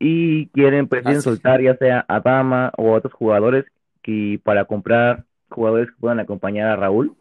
y 0.00 0.48
quieren 0.48 0.88
pues 0.88 1.22
soltar 1.22 1.62
ya 1.62 1.76
sea 1.76 2.04
a 2.08 2.18
Dama 2.18 2.72
o 2.76 2.88
a 2.88 2.96
otros 2.96 3.12
jugadores 3.12 3.64
que 4.02 4.40
para 4.42 4.64
comprar 4.64 5.24
jugadores 5.48 5.90
que 5.90 6.00
puedan 6.00 6.18
acompañar 6.18 6.68
a 6.68 6.76
Raúl 6.76 7.14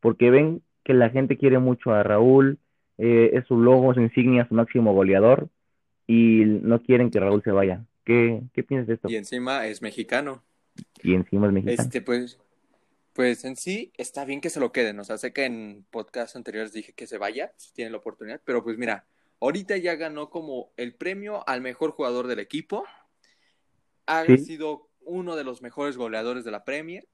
porque 0.00 0.30
ven 0.30 0.60
que 0.84 0.92
la 0.92 1.08
gente 1.08 1.38
quiere 1.38 1.58
mucho 1.58 1.92
a 1.92 2.02
Raúl 2.02 2.58
eh, 2.98 3.30
es 3.32 3.46
su 3.46 3.56
logo, 3.56 3.94
su 3.94 4.00
insignia, 4.00 4.46
su 4.46 4.54
máximo 4.54 4.92
goleador 4.92 5.48
y 6.06 6.42
no 6.44 6.82
quieren 6.82 7.10
que 7.10 7.18
Raúl 7.20 7.42
se 7.42 7.50
vaya. 7.50 7.84
¿Qué, 8.04 8.42
qué 8.52 8.62
piensas 8.62 8.88
de 8.88 8.94
esto? 8.94 9.08
Y 9.08 9.16
encima 9.16 9.66
es 9.66 9.80
mexicano. 9.80 10.42
Y 11.02 11.14
encima 11.14 11.46
es 11.46 11.52
mexicano. 11.54 11.82
Este, 11.82 12.02
pues, 12.02 12.38
pues 13.14 13.44
en 13.44 13.56
sí 13.56 13.90
está 13.96 14.26
bien 14.26 14.40
que 14.40 14.50
se 14.50 14.60
lo 14.60 14.70
queden. 14.72 14.98
O 15.00 15.04
sea, 15.04 15.16
sé 15.16 15.32
que 15.32 15.44
en 15.44 15.86
podcast 15.90 16.36
anteriores 16.36 16.72
dije 16.72 16.92
que 16.92 17.06
se 17.06 17.16
vaya, 17.16 17.52
si 17.56 17.72
tienen 17.72 17.92
la 17.92 17.98
oportunidad, 17.98 18.40
pero 18.44 18.62
pues 18.62 18.76
mira, 18.76 19.06
Ahorita 19.40 19.76
ya 19.76 19.94
ganó 19.94 20.30
como 20.30 20.72
el 20.76 20.94
premio 20.94 21.48
al 21.48 21.60
mejor 21.60 21.92
jugador 21.92 22.26
del 22.26 22.40
equipo. 22.40 22.84
Ha 24.06 24.24
sido 24.36 24.90
uno 25.00 25.36
de 25.36 25.44
los 25.44 25.62
mejores 25.62 25.96
goleadores 25.96 26.44
de 26.44 26.50
la 26.50 26.64
Premier. 26.64 27.08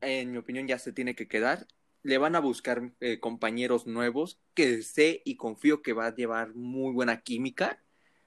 En 0.00 0.30
mi 0.30 0.38
opinión 0.38 0.68
ya 0.68 0.78
se 0.78 0.92
tiene 0.92 1.14
que 1.14 1.28
quedar. 1.28 1.66
Le 2.02 2.18
van 2.18 2.36
a 2.36 2.40
buscar 2.40 2.92
eh, 3.00 3.18
compañeros 3.18 3.86
nuevos 3.86 4.38
que 4.54 4.82
sé 4.82 5.22
y 5.24 5.36
confío 5.36 5.82
que 5.82 5.92
va 5.92 6.06
a 6.06 6.14
llevar 6.14 6.54
muy 6.54 6.92
buena 6.92 7.20
química. 7.22 7.82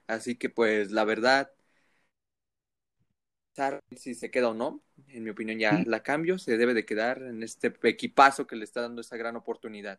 Así 0.06 0.36
que 0.36 0.50
pues 0.50 0.92
la 0.92 1.04
verdad, 1.04 1.50
si 3.96 4.14
se 4.14 4.30
queda 4.30 4.50
o 4.50 4.54
no, 4.54 4.82
en 5.08 5.24
mi 5.24 5.30
opinión 5.30 5.58
ya 5.58 5.82
la 5.86 6.02
cambio, 6.02 6.38
se 6.38 6.58
debe 6.58 6.74
de 6.74 6.84
quedar 6.84 7.22
en 7.22 7.42
este 7.42 7.72
equipazo 7.84 8.46
que 8.46 8.56
le 8.56 8.64
está 8.64 8.82
dando 8.82 9.00
esa 9.00 9.16
gran 9.16 9.36
oportunidad 9.36 9.98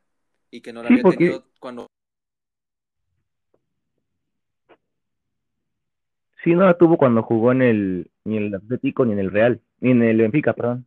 y 0.51 0.61
que 0.61 0.73
no 0.73 0.83
la 0.83 0.89
había 0.89 1.03
tenido 1.03 1.49
cuando 1.59 1.87
Sí, 6.45 6.53
no 6.53 6.63
la 6.65 6.77
tuvo 6.77 6.95
cuando 6.97 7.23
jugó 7.23 7.51
en 7.53 7.63
el, 7.63 8.11
ni 8.23 8.37
el 8.37 8.53
Atlético 8.53 9.03
ni 9.03 9.13
en 9.13 9.19
el 9.19 9.31
Real, 9.31 9.61
ni 9.79 9.91
en 9.91 10.03
el 10.03 10.17
Benfica, 10.17 10.53
perdón. 10.53 10.85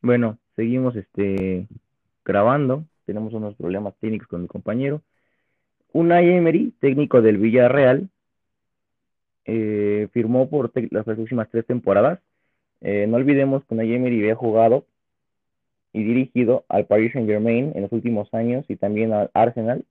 Bueno, 0.00 0.38
seguimos 0.56 0.96
este 0.96 1.68
grabando. 2.24 2.86
Tenemos 3.04 3.34
unos 3.34 3.54
problemas 3.56 3.96
técnicos 4.00 4.28
con 4.28 4.40
mi 4.40 4.48
compañero. 4.48 5.02
Unai 5.92 6.30
Emery, 6.30 6.72
técnico 6.80 7.20
del 7.20 7.36
Villarreal, 7.36 8.08
eh, 9.44 10.08
firmó 10.12 10.48
por 10.48 10.72
las 10.90 11.04
próximas 11.04 11.50
tres 11.50 11.66
temporadas. 11.66 12.20
Eh, 12.80 13.06
no 13.06 13.18
olvidemos 13.18 13.62
que 13.66 13.74
Unai 13.74 13.92
Emery 13.92 14.20
había 14.20 14.36
jugado 14.36 14.86
y 15.92 16.02
dirigido 16.02 16.64
al 16.70 16.86
Paris 16.86 17.12
Saint 17.12 17.28
Germain 17.28 17.72
en 17.74 17.82
los 17.82 17.92
últimos 17.92 18.32
años 18.32 18.64
y 18.68 18.76
también 18.76 19.12
al 19.12 19.30
Arsenal 19.34 19.84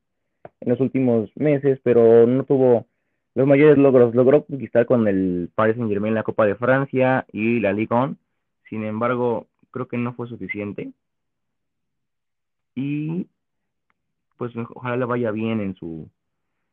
en 0.62 0.70
los 0.70 0.80
últimos 0.80 1.30
meses, 1.36 1.80
pero 1.84 2.26
no 2.28 2.44
tuvo 2.44 2.86
los 3.36 3.48
mayores 3.48 3.78
logros. 3.78 4.16
Logró 4.16 4.46
conquistar 4.46 4.86
con 4.86 5.08
el 5.08 5.50
Paris 5.56 5.76
Saint 5.76 5.90
Germain 5.90 6.14
la 6.14 6.24
Copa 6.24 6.46
de 6.46 6.56
Francia 6.56 7.26
y 7.32 7.60
la 7.60 7.74
Ligue 7.74 7.96
1. 7.96 8.16
Sin 8.70 8.84
embargo, 8.84 9.48
creo 9.72 9.88
que 9.88 9.98
no 9.98 10.14
fue 10.14 10.28
suficiente. 10.28 10.92
Y 12.76 13.28
pues 14.38 14.52
ojalá 14.56 14.98
le 14.98 15.06
vaya 15.06 15.32
bien 15.32 15.62
en 15.62 15.76
su 15.76 16.08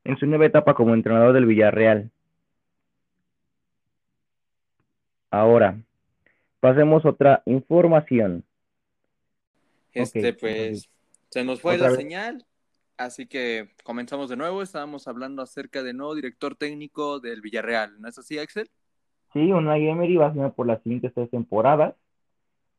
en 0.05 0.19
su 0.19 0.27
nueva 0.27 0.47
etapa 0.47 0.75
como 0.75 0.95
entrenador 0.95 1.33
del 1.33 1.47
Villarreal. 1.47 2.11
Ahora, 5.31 5.77
pasemos 6.61 7.05
a 7.05 7.09
otra 7.09 7.43
información. 7.47 8.45
Este, 9.93 10.33
pues, 10.35 10.89
se 11.31 11.45
nos 11.45 11.61
fue 11.61 11.79
la 11.79 11.91
señal. 11.91 12.45
Así 12.97 13.27
que 13.27 13.71
comenzamos 13.83 14.29
de 14.29 14.37
nuevo. 14.37 14.63
Estábamos 14.63 15.09
hablando 15.09 15.43
acerca 15.43 15.83
del 15.83 15.97
nuevo 15.97 16.15
director 16.15 16.55
técnico 16.55 17.21
del 17.21 17.41
Villarreal. 17.41 18.01
¿No 18.01 18.09
es 18.09 18.19
así, 18.19 18.39
Axel? 18.39 18.71
Sí, 19.33 19.53
Unai 19.53 19.89
Emery 19.89 20.17
va 20.17 20.29
a 20.29 20.35
ser 20.35 20.53
por 20.53 20.67
las 20.67 20.83
siguientes 20.83 21.13
tres 21.13 21.29
temporadas. 21.31 21.95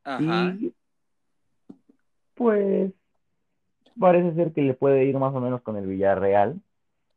Ajá. 0.04 0.56
Y 0.58 0.72
pues 2.34 2.92
parece 3.98 4.34
ser 4.34 4.52
que 4.52 4.62
le 4.62 4.74
puede 4.74 5.04
ir 5.04 5.18
más 5.18 5.34
o 5.34 5.40
menos 5.40 5.60
con 5.62 5.76
el 5.76 5.86
Villarreal. 5.86 6.60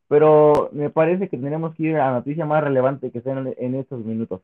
Pero 0.08 0.70
me 0.72 0.90
parece 0.90 1.28
que 1.28 1.38
tenemos 1.38 1.74
que 1.76 1.84
ir 1.84 1.96
a 1.96 2.06
la 2.06 2.12
noticia 2.12 2.44
más 2.44 2.64
relevante 2.64 3.10
que 3.10 3.18
está 3.18 3.30
en, 3.30 3.74
estos 3.76 4.04
minutos. 4.04 4.42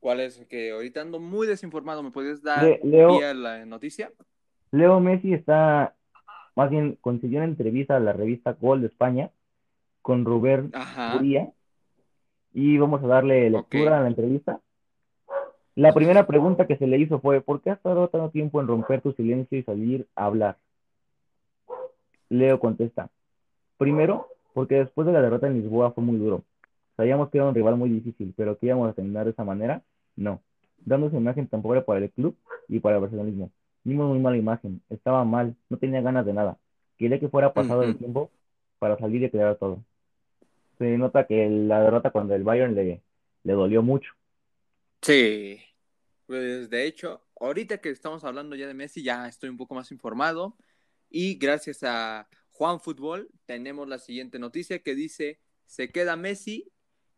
¿Cuál 0.00 0.20
es? 0.20 0.38
Que 0.48 0.72
ahorita 0.72 1.02
ando 1.02 1.20
muy 1.20 1.46
desinformado. 1.46 2.02
¿Me 2.02 2.10
puedes 2.10 2.42
dar 2.42 2.80
la 2.82 3.66
noticia? 3.66 4.10
Leo 4.72 4.98
Messi 5.00 5.34
está 5.34 5.94
más 6.56 6.70
bien 6.70 6.98
consiguió 7.00 7.38
una 7.38 7.48
entrevista 7.48 7.96
a 7.96 8.00
la 8.00 8.12
revista 8.12 8.56
Gol 8.60 8.80
de 8.80 8.88
España 8.88 9.30
con 10.02 10.24
Rubén 10.24 10.72
Uría 11.16 11.50
y 12.52 12.78
vamos 12.78 13.02
a 13.02 13.06
darle 13.06 13.50
lectura 13.50 13.98
a 13.98 14.02
la 14.02 14.08
entrevista. 14.08 14.60
La 15.74 15.92
primera 15.92 16.26
pregunta 16.26 16.68
que 16.68 16.76
se 16.76 16.86
le 16.86 16.98
hizo 16.98 17.18
fue, 17.18 17.40
¿por 17.40 17.60
qué 17.60 17.70
has 17.70 17.80
tardado 17.80 18.08
tanto 18.08 18.30
tiempo 18.30 18.60
en 18.60 18.68
romper 18.68 19.00
tu 19.00 19.12
silencio 19.12 19.58
y 19.58 19.64
salir 19.64 20.06
a 20.14 20.26
hablar? 20.26 20.56
Leo 22.28 22.60
contesta, 22.60 23.10
primero, 23.76 24.28
porque 24.52 24.76
después 24.76 25.06
de 25.06 25.12
la 25.12 25.20
derrota 25.20 25.48
en 25.48 25.60
Lisboa 25.60 25.90
fue 25.90 26.04
muy 26.04 26.16
duro. 26.16 26.44
Sabíamos 26.96 27.30
que 27.30 27.38
era 27.38 27.48
un 27.48 27.54
rival 27.54 27.76
muy 27.76 27.90
difícil, 27.90 28.32
pero 28.36 28.56
que 28.56 28.66
íbamos 28.66 28.88
a 28.88 28.92
terminar 28.92 29.24
de 29.24 29.32
esa 29.32 29.42
manera, 29.42 29.82
no. 30.14 30.40
Dándose 30.84 31.16
imagen 31.16 31.48
tan 31.48 31.60
pobre 31.60 31.82
para 31.82 31.98
el 31.98 32.10
club 32.10 32.36
y 32.68 32.78
para 32.78 32.96
el 32.96 33.02
barcelonismo. 33.02 33.50
Dimos 33.84 34.08
muy 34.08 34.18
mala 34.18 34.36
imagen, 34.36 34.82
estaba 34.88 35.24
mal, 35.24 35.54
no 35.68 35.76
tenía 35.76 36.00
ganas 36.00 36.24
de 36.24 36.32
nada. 36.32 36.58
Quería 36.96 37.20
que 37.20 37.28
fuera 37.28 37.52
pasado 37.52 37.82
el 37.82 37.96
tiempo 37.96 38.30
para 38.78 38.98
salir 38.98 39.22
y 39.22 39.30
quedar 39.30 39.56
todo. 39.56 39.84
Se 40.78 40.96
nota 40.96 41.26
que 41.26 41.48
la 41.48 41.80
derrota 41.80 42.10
cuando 42.10 42.34
el 42.34 42.42
Bayern 42.42 42.74
le, 42.74 43.02
le 43.42 43.52
dolió 43.52 43.82
mucho. 43.82 44.12
Sí, 45.02 45.60
pues 46.26 46.70
de 46.70 46.86
hecho, 46.86 47.22
ahorita 47.38 47.78
que 47.78 47.90
estamos 47.90 48.24
hablando 48.24 48.56
ya 48.56 48.66
de 48.66 48.74
Messi, 48.74 49.02
ya 49.02 49.28
estoy 49.28 49.50
un 49.50 49.58
poco 49.58 49.74
más 49.74 49.92
informado. 49.92 50.56
Y 51.10 51.34
gracias 51.34 51.82
a 51.82 52.28
Juan 52.52 52.80
Fútbol, 52.80 53.28
tenemos 53.46 53.86
la 53.86 53.98
siguiente 53.98 54.38
noticia 54.38 54.78
que 54.78 54.94
dice: 54.94 55.38
se 55.66 55.90
queda 55.90 56.16
Messi 56.16 56.72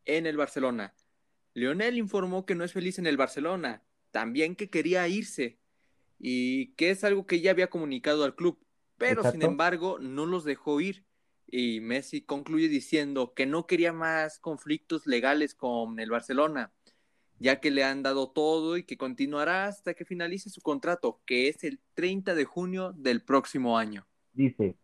en 0.05 0.27
el 0.27 0.37
Barcelona. 0.37 0.95
Lionel 1.55 1.97
informó 1.97 2.45
que 2.45 2.55
no 2.55 2.65
es 2.65 2.73
feliz 2.73 2.99
en 2.99 3.07
el 3.07 3.17
Barcelona, 3.17 3.83
también 4.11 4.57
que 4.57 4.69
quería 4.69 5.09
irse, 5.09 5.59
y 6.19 6.69
que 6.75 6.91
es 6.91 7.05
algo 7.05 7.27
que 7.27 7.41
ya 7.41 7.51
había 7.51 7.69
comunicado 7.69 8.25
al 8.25 8.35
club, 8.35 8.59
pero 8.99 9.23
sin 9.31 9.43
embargo 9.43 9.99
no 9.99 10.27
los 10.27 10.45
dejó 10.45 10.81
ir. 10.81 11.05
Y 11.49 11.81
Messi 11.81 12.23
concluye 12.23 12.69
diciendo 12.69 13.33
que 13.35 13.47
no 13.47 13.67
quería 13.67 13.93
más 13.93 14.41
conflictos 14.41 15.07
legales 15.07 15.55
con 15.55 16.01
el 16.01 16.11
Barcelona, 16.11 16.73
ya 17.39 17.61
que 17.61 17.71
le 17.71 17.85
han 17.85 18.03
dado 18.03 18.31
todo 18.31 18.77
y 18.77 18.83
que 18.83 18.97
continuará 18.97 19.67
hasta 19.67 19.95
que 19.95 20.05
finalice 20.05 20.51
su 20.51 20.61
contrato, 20.61 21.21
que 21.25 21.49
es 21.49 21.63
el 21.63 21.79
30 21.95 22.35
de 22.35 22.45
junio 22.45 22.93
del 22.97 23.23
próximo 23.23 23.79
año. 23.79 24.07
Dice, 24.33 24.75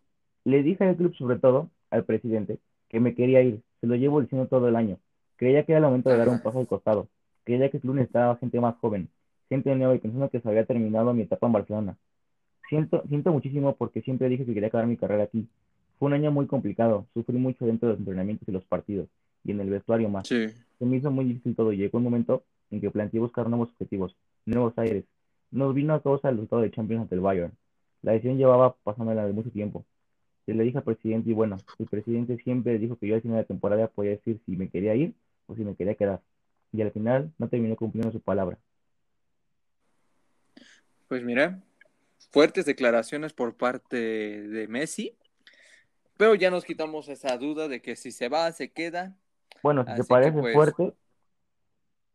le 0.45 0.63
dije 0.63 0.85
al 0.85 0.97
club 0.97 1.15
sobre 1.17 1.39
todo, 1.39 1.71
al 1.91 2.05
presidente, 2.05 2.61
que 2.89 3.01
me 3.01 3.15
quería 3.15 3.43
ir. 3.43 3.63
Se 3.81 3.87
lo 3.87 3.97
llevo 3.97 4.21
diciendo 4.21 4.47
todo 4.47 4.69
el 4.69 4.77
año. 4.77 5.01
Creía 5.37 5.65
que 5.65 5.73
era 5.73 5.81
el 5.81 5.85
momento 5.85 6.11
de 6.11 6.19
dar 6.19 6.29
un 6.29 6.41
paso 6.43 6.61
al 6.61 6.69
costado. 6.69 7.09
Creía 7.45 7.71
que 7.71 7.79
el 7.79 7.81
club 7.81 7.97
necesitaba 7.97 8.37
gente 8.37 8.61
más 8.61 8.77
joven, 8.77 9.09
gente 9.53 9.75
nueva 9.75 9.95
y 9.95 9.99
pensando 9.99 10.31
que 10.31 10.41
se 10.41 10.49
había 10.49 10.65
terminado 10.65 11.13
mi 11.13 11.23
etapa 11.23 11.47
en 11.47 11.53
Barcelona. 11.53 11.97
Siento, 12.69 13.03
siento 13.09 13.33
muchísimo 13.33 13.77
porque 13.77 14.01
siempre 14.01 14.29
dije 14.29 14.47
que 14.47 14.55
quería 14.55 14.69
acabar 14.69 14.87
mi 14.87 14.97
carrera 14.97 15.25
aquí. 15.25 15.47
Fue 15.99 16.07
un 16.07 16.15
año 16.15 16.33
muy 16.33 16.47
complicado, 16.47 17.07
sufrí 17.13 17.37
mucho 17.37 17.67
dentro 17.67 17.89
de 17.89 17.93
los 17.93 18.01
entrenamientos 18.01 18.49
y 18.49 18.53
los 18.53 18.65
partidos, 18.65 19.09
y 19.45 19.51
en 19.51 19.61
el 19.61 19.69
vestuario 19.69 20.09
más. 20.09 20.27
Sí. 20.27 20.49
Se 20.79 20.87
me 20.87 20.97
hizo 20.97 21.11
muy 21.11 21.27
difícil 21.27 21.55
todo 21.55 21.73
y 21.73 21.77
llegó 21.77 21.99
un 21.99 22.05
momento 22.05 22.45
en 22.71 22.81
que 22.81 22.91
planteé 22.91 23.21
buscar 23.21 23.49
nuevos 23.49 23.69
objetivos, 23.71 24.17
nuevos 24.47 24.73
aires. 24.79 25.05
Nos 25.51 25.75
vino 25.75 25.93
a 25.93 26.03
causa 26.03 26.31
el 26.31 26.37
resultado 26.37 26.63
de 26.63 26.71
Champions 26.71 27.03
ante 27.03 27.15
el 27.15 27.21
Bayern. 27.21 27.53
La 28.01 28.13
decisión 28.13 28.39
llevaba 28.39 28.75
pasándola 28.83 29.27
de 29.27 29.33
mucho 29.35 29.51
tiempo. 29.51 29.85
Se 30.47 30.55
le 30.55 30.65
dije 30.65 30.79
al 30.79 30.85
presidente 30.85 31.31
y 31.31 31.35
bueno, 31.35 31.59
el 31.79 31.87
presidente 31.87 32.37
siempre 32.39 32.79
dijo 32.79 32.97
que 32.97 33.07
yo 33.07 33.15
al 33.15 33.21
final 33.21 33.37
de 33.37 33.43
la 33.43 33.47
temporada 33.47 33.87
podía 33.89 34.13
decir 34.13 34.41
si 34.47 34.57
me 34.57 34.69
quería 34.69 34.95
ir 34.95 35.13
o 35.47 35.55
si 35.55 35.63
me 35.63 35.77
quería 35.77 35.95
quedar. 35.95 36.21
Y 36.73 36.81
al 36.81 36.91
final 36.91 37.31
no 37.39 37.49
terminó 37.49 37.77
cumpliendo 37.77 38.11
su 38.11 38.21
palabra. 38.21 38.59
Pues 41.13 41.25
mira, 41.25 41.61
fuertes 42.31 42.65
declaraciones 42.65 43.35
por 43.35 43.55
parte 43.55 43.99
de 43.99 44.67
Messi, 44.67 45.15
pero 46.17 46.35
ya 46.35 46.51
nos 46.51 46.65
quitamos 46.65 47.11
esa 47.11 47.37
duda 47.37 47.69
de 47.69 47.83
que 47.83 47.97
si 47.97 48.13
se 48.13 48.31
va, 48.31 48.51
se 48.51 48.71
queda. 48.73 49.15
Bueno, 49.63 49.83
si 49.83 49.89
te 49.89 49.93
Así 49.93 50.01
que, 50.05 50.09
parece 50.09 50.41
pues, 50.41 50.55
fuerte, 50.55 50.95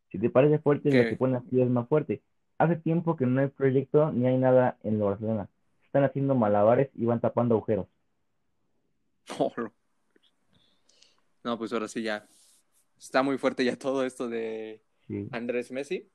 si 0.10 0.18
te 0.18 0.32
parece 0.32 0.58
fuerte, 0.58 0.90
¿Qué? 0.90 1.04
lo 1.04 1.10
que 1.12 1.16
pone 1.16 1.38
aquí 1.38 1.62
es 1.62 1.70
más 1.70 1.88
fuerte. 1.88 2.24
Hace 2.58 2.78
tiempo 2.78 3.16
que 3.16 3.28
no 3.28 3.40
hay 3.40 3.50
proyecto 3.50 4.12
ni 4.12 4.26
hay 4.26 4.40
nada 4.40 4.80
en 4.82 4.98
lo 4.98 5.06
Barcelona. 5.06 5.48
Están 5.86 6.04
haciendo 6.04 6.34
malabares 6.34 6.90
y 6.96 7.06
van 7.06 7.20
tapando 7.20 7.54
agujeros. 7.54 7.86
No, 11.44 11.56
pues 11.60 11.72
ahora 11.72 11.88
sí 11.88 12.02
ya. 12.02 12.26
Está 12.98 13.22
muy 13.22 13.38
fuerte 13.38 13.64
ya 13.64 13.78
todo 13.78 14.04
esto 14.04 14.28
de 14.28 14.82
Sí. 15.08 15.30
Andrés 15.32 15.72
Messi. 15.72 16.10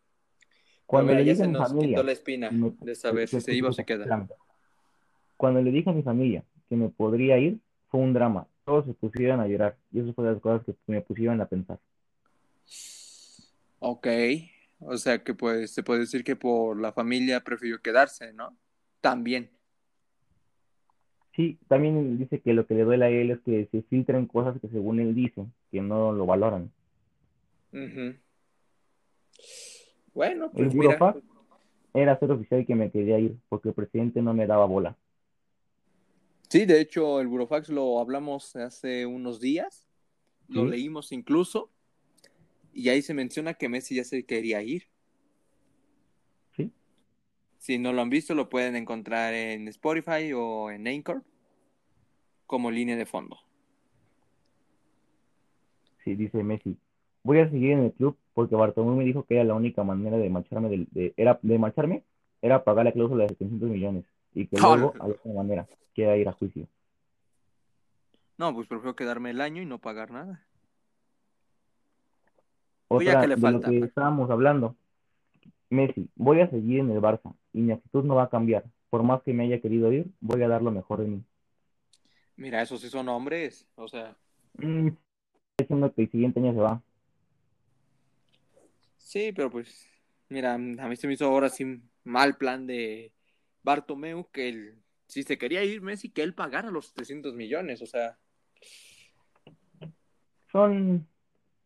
Cuando 0.93 1.15
le 1.15 1.25
dije 1.25 1.43
a 1.43 1.47
mi 1.47 1.53
nos 1.55 1.69
familia, 1.69 1.97
quitó 1.97 2.03
la 2.03 2.13
espina 2.13 2.51
me- 2.51 2.73
de 2.83 2.95
saber 2.95 3.27
si 3.27 3.41
se 3.41 3.55
iba 3.55 3.71
o 3.71 3.73
se 3.73 3.83
queda. 3.83 4.29
Cuando 5.39 5.63
le 5.63 5.71
dije 5.71 5.89
a 5.89 5.95
mi 5.95 6.03
familia 6.03 6.45
que 6.69 6.77
me 6.77 6.91
podría 6.91 7.39
ir, 7.39 7.61
fue 7.89 8.01
un 8.01 8.13
drama. 8.13 8.47
Todos 8.67 8.85
se 8.85 8.93
pusieron 8.93 9.41
a 9.41 9.49
llorar 9.49 9.79
y 9.91 10.01
eso 10.01 10.13
fue 10.13 10.27
de 10.27 10.33
las 10.33 10.43
cosas 10.43 10.67
que 10.67 10.75
me 10.87 11.01
pusieron 11.01 11.41
a 11.41 11.47
pensar. 11.47 11.79
Ok, 13.79 14.07
o 14.81 14.99
sea 14.99 15.25
que 15.25 15.33
pues 15.33 15.73
se 15.73 15.83
puede 15.83 16.01
decir 16.01 16.25
que 16.25 16.37
por 16.37 16.79
la 16.79 16.93
familia 16.93 17.41
prefirió 17.43 17.81
quedarse, 17.81 18.35
¿no? 18.35 18.55
También. 19.01 19.49
Sí, 21.35 21.59
también 21.69 22.19
dice 22.19 22.41
que 22.43 22.53
lo 22.53 22.67
que 22.67 22.75
le 22.75 22.85
duele 22.85 23.07
a 23.07 23.09
él 23.09 23.31
es 23.31 23.41
que 23.41 23.67
se 23.73 23.81
filtran 23.85 24.27
cosas 24.27 24.61
que 24.61 24.69
según 24.69 25.01
él 25.01 25.15
dice, 25.15 25.47
que 25.71 25.81
no 25.81 26.13
lo 26.13 26.27
valoran. 26.27 26.71
Ujú. 27.73 28.15
Bueno, 30.15 30.47
El 30.47 30.51
pues 30.53 30.75
mira, 30.75 30.97
Burofax 30.99 31.23
era 31.95 32.19
ser 32.19 32.31
oficial 32.31 32.67
que 32.67 32.75
me 32.75 32.91
quería 32.91 33.19
ir 33.19 33.37
porque 33.49 33.71
el 33.71 33.75
presidente 33.75 34.23
no 34.23 34.35
me 34.35 34.47
daba 34.47 34.67
bola. 34.67 34.97
sí, 36.49 36.67
de 36.67 36.81
hecho 36.81 37.21
el 37.21 37.29
Burofax 37.29 37.71
lo 37.71 37.99
hablamos 38.01 38.57
hace 38.57 39.07
unos 39.07 39.41
días, 39.41 39.89
lo 40.49 40.67
leímos 40.67 41.13
incluso, 41.13 41.71
y 42.75 42.89
ahí 42.91 43.03
se 43.03 43.15
menciona 43.15 43.55
que 43.55 43.69
Messi 43.69 43.95
ya 43.97 44.05
se 44.05 44.25
quería 44.25 44.63
ir. 44.63 44.87
Sí. 46.57 46.71
Si 47.59 47.79
no 47.79 47.93
lo 47.93 48.03
han 48.03 48.11
visto, 48.11 48.35
lo 48.35 48.49
pueden 48.49 48.77
encontrar 48.77 49.33
en 49.33 49.69
Spotify 49.69 50.33
o 50.35 50.71
en 50.71 50.87
Anchor 50.87 51.23
como 52.47 52.71
línea 52.71 52.97
de 52.97 53.07
fondo. 53.07 53.39
Sí, 56.05 56.15
dice 56.15 56.43
Messi. 56.43 56.77
Voy 57.25 57.39
a 57.39 57.49
seguir 57.51 57.73
en 57.73 57.81
el 57.85 57.93
club 57.93 58.17
porque 58.35 58.57
Bartomeu 58.57 58.97
me 58.97 59.05
dijo 59.05 59.25
que 59.25 59.35
era 59.35 59.45
la 59.45 59.55
única 59.55 59.85
manera 59.85 60.17
de 60.17 60.29
marcharme 60.31 60.69
del- 60.69 60.89
de, 60.91 61.15
era, 61.17 61.39
de 61.43 61.59
marcharme 61.59 62.03
era 62.41 62.65
pagar 62.65 62.85
la 62.85 62.93
cláusula 62.93 63.23
de 63.25 63.29
700 63.31 63.69
millones 63.71 64.05
y 64.35 64.47
que 64.47 64.59
luego 64.59 64.93
había 64.99 65.15
otra 65.15 65.33
manera, 65.33 65.67
que 65.95 66.03
era 66.03 66.17
ir 66.17 66.29
a 66.29 66.33
juicio. 66.33 66.67
No, 68.39 68.53
pues 68.55 68.67
prefiero 68.67 68.97
quedarme 68.97 69.31
el 69.31 69.41
año 69.41 69.63
y 69.63 69.67
no 69.67 69.79
pagar 69.79 70.11
nada. 70.11 70.45
Pues 72.89 73.07
Otra 73.07 73.21
que 73.21 73.29
le 73.29 73.37
de 73.37 73.53
lo 73.53 73.61
que 73.61 73.79
pues. 73.79 73.89
estábamos 73.91 74.31
hablando. 74.31 74.77
Messi, 75.71 76.09
voy 76.17 76.41
a 76.41 76.51
seguir 76.51 76.81
en 76.81 76.91
el 76.91 77.01
Barça 77.01 77.35
y 77.53 77.61
mi 77.61 77.73
actitud 77.73 78.05
no 78.05 78.17
va 78.17 78.25
a 78.25 78.31
cambiar. 78.31 78.65
Por 78.91 79.03
más 79.03 79.23
que 79.23 79.33
me 79.33 79.45
haya 79.45 79.61
querido 79.61 79.91
ir, 79.93 80.07
voy 80.21 80.43
a 80.43 80.49
dar 80.49 80.63
lo 80.63 80.71
mejor 80.71 80.99
de 81.01 81.07
mí. 81.07 81.25
Mira, 82.37 82.61
esos 82.61 82.81
sí 82.81 82.89
son 82.91 83.09
hombres, 83.09 83.67
o 83.77 83.87
sea, 83.89 84.17
Mm, 84.59 84.89
diciendo 85.59 85.93
que 85.95 86.03
el 86.03 86.11
siguiente 86.11 86.41
año 86.41 86.53
se 86.53 86.61
va. 86.61 86.83
Sí, 89.03 89.33
pero 89.33 89.51
pues, 89.51 89.89
mira, 90.29 90.55
a 90.55 90.59
mí 90.59 90.97
se 90.97 91.07
me 91.07 91.15
hizo 91.15 91.27
ahora 91.27 91.49
sí 91.49 91.83
mal 92.05 92.37
plan 92.37 92.67
de 92.67 93.13
Bartomeu 93.63 94.29
que 94.31 94.49
él, 94.49 94.83
si 95.07 95.23
se 95.23 95.39
quería 95.39 95.65
ir 95.65 95.83
Messi, 95.83 96.11
que 96.11 96.23
él 96.23 96.35
pagara 96.35 96.71
los 96.71 96.93
300 96.95 97.35
millones, 97.35 97.83
o 97.83 97.87
sea, 97.87 98.19
Son, 100.51 101.09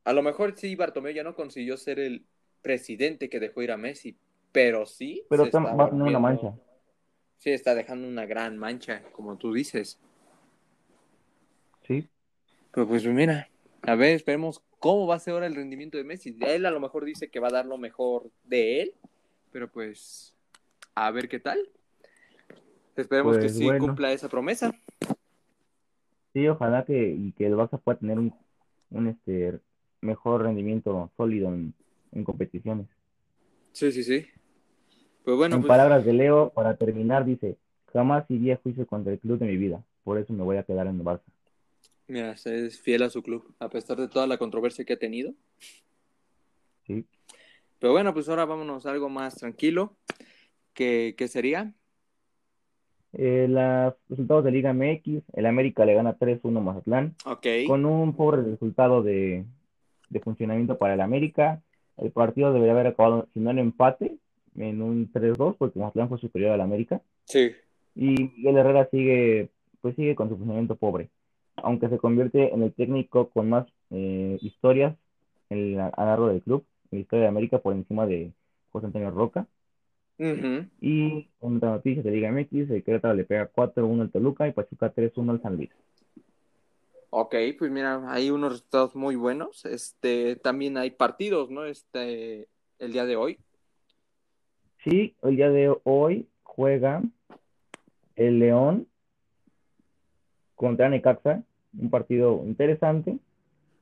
a 0.05 0.13
lo 0.13 0.23
mejor 0.23 0.57
sí 0.57 0.77
Bartomeu 0.77 1.13
ya 1.13 1.25
no 1.25 1.35
consiguió 1.35 1.77
ser 1.77 1.99
el 1.99 2.25
presidente 2.63 3.29
que 3.29 3.41
dejó 3.41 3.63
ir 3.63 3.73
a 3.73 3.77
Messi, 3.77 4.17
pero 4.53 4.87
sí 4.87 5.25
pero 5.29 5.45
está 5.45 5.59
va 5.59 5.91
tener 5.91 6.05
una 6.05 6.19
mancha. 6.19 6.55
Sí, 7.39 7.51
está 7.51 7.75
dejando 7.75 8.09
una 8.09 8.25
gran 8.27 8.57
mancha, 8.57 9.03
como 9.13 9.37
tú 9.37 9.53
dices. 9.53 9.99
Sí, 11.87 12.09
Pero 12.73 12.89
pues 12.89 13.05
mira, 13.07 13.49
a 13.87 13.95
ver, 13.95 14.15
esperemos 14.17 14.63
cómo 14.79 15.07
va 15.07 15.17
a 15.17 15.19
ser 15.21 15.35
ahora 15.35 15.47
el 15.47 15.55
rendimiento 15.55 15.97
de 15.99 16.05
Messi. 16.05 16.37
Él 16.41 16.67
a 16.67 16.71
lo 16.71 16.81
mejor 16.81 17.05
dice 17.05 17.29
que 17.31 17.41
va 17.41 17.49
a 17.49 17.53
dar 17.53 17.67
lo 17.67 17.79
mejor 17.79 18.31
de 18.45 18.83
él, 18.83 18.95
pero 19.53 19.71
pues 19.71 20.35
a 20.95 21.11
ver 21.11 21.29
qué 21.29 21.41
tal. 21.41 21.59
Esperemos 22.97 23.39
que 23.39 23.43
Pues, 23.43 23.57
sí 23.57 23.65
bueno. 23.65 23.79
cumpla 23.79 24.13
esa 24.13 24.29
promesa. 24.29 24.73
sí, 26.33 26.47
ojalá 26.49 26.85
que, 26.85 27.11
y 27.13 27.33
que 27.33 27.47
el 27.47 27.55
Barça 27.55 27.81
pueda 27.83 27.99
tener 27.99 28.19
un, 28.19 28.35
un 28.91 29.09
este 29.09 29.61
mejor 30.01 30.43
rendimiento 30.43 31.11
sólido 31.17 31.49
en, 31.49 31.75
en 32.13 32.25
competiciones. 32.25 32.87
Sí, 33.73 33.93
sí, 33.93 34.03
sí. 34.05 34.27
Pues 35.25 35.37
bueno, 35.37 35.57
en 35.57 35.61
pues 35.63 35.69
palabras 35.69 36.05
de 36.05 36.13
Leo, 36.13 36.51
para 36.51 36.77
terminar, 36.77 37.25
dice, 37.25 37.59
jamás 37.93 38.25
iría 38.31 38.55
a 38.55 38.59
juicio 38.59 38.87
contra 38.87 39.13
el 39.13 39.19
club 39.19 39.39
de 39.39 39.47
mi 39.47 39.57
vida, 39.57 39.85
por 40.05 40.19
eso 40.19 40.33
me 40.33 40.45
voy 40.45 40.57
a 40.57 40.63
quedar 40.65 40.87
en 40.87 40.97
el 40.97 41.05
Barça. 41.05 41.23
Mira, 42.09 42.33
es 42.33 42.81
fiel 42.81 43.03
a 43.03 43.11
su 43.11 43.23
club, 43.23 43.55
a 43.59 43.69
pesar 43.69 43.97
de 43.99 44.09
toda 44.09 44.27
la 44.27 44.39
controversia 44.39 44.85
que 44.85 44.95
ha 44.95 44.99
tenido. 44.99 45.33
Sí. 46.87 47.05
Pero 47.79 47.93
bueno, 47.93 48.15
pues 48.15 48.29
ahora 48.29 48.45
vámonos 48.45 48.87
a 48.87 48.91
algo 48.93 49.09
más 49.09 49.37
tranquilo. 49.37 49.97
¿Qué, 50.73 51.15
qué 51.17 51.29
sería? 51.29 51.73
Eh, 53.13 53.47
los 53.49 53.95
resultados 54.09 54.45
de 54.45 54.51
Liga 54.51 54.73
MX, 54.75 55.23
el 55.35 55.47
América 55.47 55.85
le 55.87 55.95
gana 55.95 56.19
3-1 56.19 56.59
a 56.59 56.61
Mazatlán, 56.61 57.15
Ok. 57.25 57.47
con 57.67 57.87
un 57.87 58.15
pobre 58.15 58.43
resultado 58.43 59.03
de, 59.03 59.45
de 60.11 60.21
funcionamiento 60.21 60.77
para 60.77 60.95
el 60.95 61.01
América. 61.01 61.63
El 61.97 62.11
partido 62.11 62.53
debería 62.53 62.73
haber 62.75 62.89
acabado, 62.89 63.27
si 63.33 63.41
no 63.41 63.51
en 63.51 63.59
empate, 63.59 64.19
en 64.57 64.83
un 64.83 65.11
3-2, 65.13 65.57
porque 65.59 65.79
Mazatlán 65.79 66.09
fue 66.11 66.19
superior 66.19 66.53
al 66.53 66.61
América. 66.61 67.01
Sí. 67.25 67.53
Y 67.95 68.31
Miguel 68.37 68.59
Herrera 68.59 68.89
sigue, 68.91 69.49
pues 69.81 69.97
sigue 69.97 70.15
con 70.15 70.29
su 70.29 70.35
funcionamiento 70.37 70.77
pobre, 70.77 71.09
aunque 71.57 71.89
se 71.89 71.99
convierte 71.99 72.53
en 72.55 72.63
el 72.63 72.75
técnico 72.75 73.31
con 73.31 73.49
más 73.51 73.67
eh, 73.91 74.39
historias 74.43 74.97
en 75.51 75.77
la- 75.77 75.89
a 75.89 76.05
largo 76.07 76.29
del 76.29 76.43
club, 76.43 76.67
en 76.91 76.99
la 76.99 77.03
historia 77.03 77.23
de 77.25 77.29
América 77.29 77.59
por 77.61 77.75
encima 77.75 78.07
de 78.07 78.33
José 78.73 78.87
Antonio 78.87 79.11
Roca. 79.11 79.47
Y 80.81 81.29
en 81.41 81.57
otra 81.57 81.71
noticia 81.71 82.03
de 82.03 82.11
Liga 82.11 82.29
MX, 82.31 82.71
el 82.71 82.83
Querétaro 82.85 83.15
le 83.15 83.25
pega 83.25 83.47
4-1 83.49 84.03
al 84.05 84.11
Toluca 84.11 84.49
y 84.49 84.53
Pachuca 84.53 84.91
3-1 84.91 85.33
al 85.33 85.43
San 85.43 85.57
Luis. 85.57 85.71
Ok, 87.11 87.35
pues 87.59 87.71
mira, 87.71 88.03
hay 88.13 88.31
unos 88.31 88.53
resultados 88.53 88.95
muy 88.95 89.17
buenos. 89.17 89.65
Este, 89.65 90.37
también 90.37 90.77
hay 90.77 90.91
partidos, 90.91 91.51
¿no? 91.51 91.65
Este, 91.65 92.49
el 92.79 92.93
día 92.93 93.07
de 93.07 93.17
hoy. 93.17 93.39
Sí, 94.85 95.15
el 95.23 95.37
día 95.37 95.51
de 95.51 95.75
hoy 95.85 96.29
juega 96.43 97.03
el 98.17 98.39
León 98.39 98.89
contra 100.57 100.89
Necaxa, 100.89 101.43
un 101.79 101.91
partido 101.91 102.43
interesante. 102.45 103.19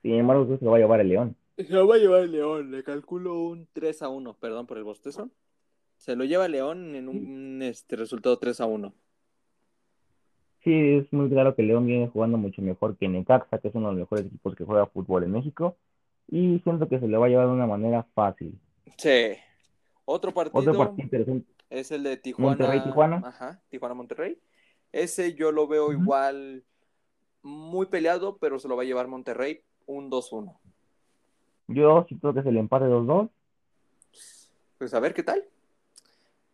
Sin 0.03 0.15
embargo, 0.15 0.59
se 0.59 0.65
lo 0.65 0.73
va 0.73 0.77
a 0.77 0.81
llevar 0.81 1.01
el 1.01 1.09
León. 1.09 1.37
Se 1.57 1.73
lo 1.73 1.87
va 1.87 1.95
a 1.95 1.99
llevar 1.99 2.23
el 2.23 2.33
León, 2.33 2.71
le 2.71 2.83
calculo 2.83 3.41
un 3.41 3.67
3 3.73 4.03
a 4.03 4.09
1, 4.09 4.35
perdón 4.35 4.67
por 4.67 4.77
el 4.77 4.85
bostezo. 4.85 5.31
Se 5.97 6.17
lo 6.17 6.25
lleva 6.25 6.49
León 6.49 6.95
en 6.97 7.09
un 7.09 7.63
este, 7.63 7.97
resultado 7.97 8.37
3 8.37 8.61
a 8.61 8.67
1. 8.67 8.93
Sí, 10.65 10.97
es 10.97 11.13
muy 11.13 11.29
claro 11.29 11.55
que 11.55 11.63
León 11.63 11.87
viene 11.87 12.09
jugando 12.09 12.39
mucho 12.39 12.61
mejor 12.63 12.97
que 12.97 13.09
Necaxa, 13.09 13.59
que 13.59 13.69
es 13.69 13.75
uno 13.75 13.89
de 13.89 13.93
los 13.93 14.01
mejores 14.01 14.27
equipos 14.27 14.55
que 14.57 14.65
juega 14.65 14.87
fútbol 14.87 15.25
en 15.25 15.33
México. 15.33 15.77
Y 16.29 16.59
siento 16.61 16.89
que 16.89 16.99
se 16.99 17.07
le 17.07 17.17
va 17.19 17.27
a 17.27 17.29
llevar 17.29 17.47
de 17.47 17.53
una 17.53 17.67
manera 17.67 18.07
fácil. 18.15 18.59
Sí. 18.97 19.35
Otro 20.07 20.33
partido 20.33 20.61
Otro 20.61 20.77
partido 20.77 21.05
interesante. 21.05 21.47
es 21.71 21.91
el 21.91 22.03
de 22.03 22.17
Tijuana. 22.17 22.51
Monterrey-Tijuana. 22.51 23.23
Ajá, 23.25 23.63
Tijuana-Monterrey. 23.71 24.39
Ese 24.95 25.35
yo 25.35 25.51
lo 25.51 25.67
veo 25.67 25.87
Ujú. 25.91 26.03
igual 26.03 26.65
muy 27.43 27.87
peleado, 27.87 28.39
pero 28.39 28.61
se 28.61 28.69
lo 28.69 28.77
va 28.77 28.85
a 28.85 28.87
llevar 28.87 29.09
Monterrey 29.09 29.65
un 29.87 30.09
2-1. 30.09 30.61
Yo 31.67 32.05
siento 32.07 32.33
que 32.33 32.41
es 32.41 32.47
el 32.47 32.57
empate 32.57 32.85
2-2. 32.85 33.29
Pues 34.79 34.95
a 34.95 35.01
ver 35.01 35.13
qué 35.13 35.25
tal. 35.25 35.45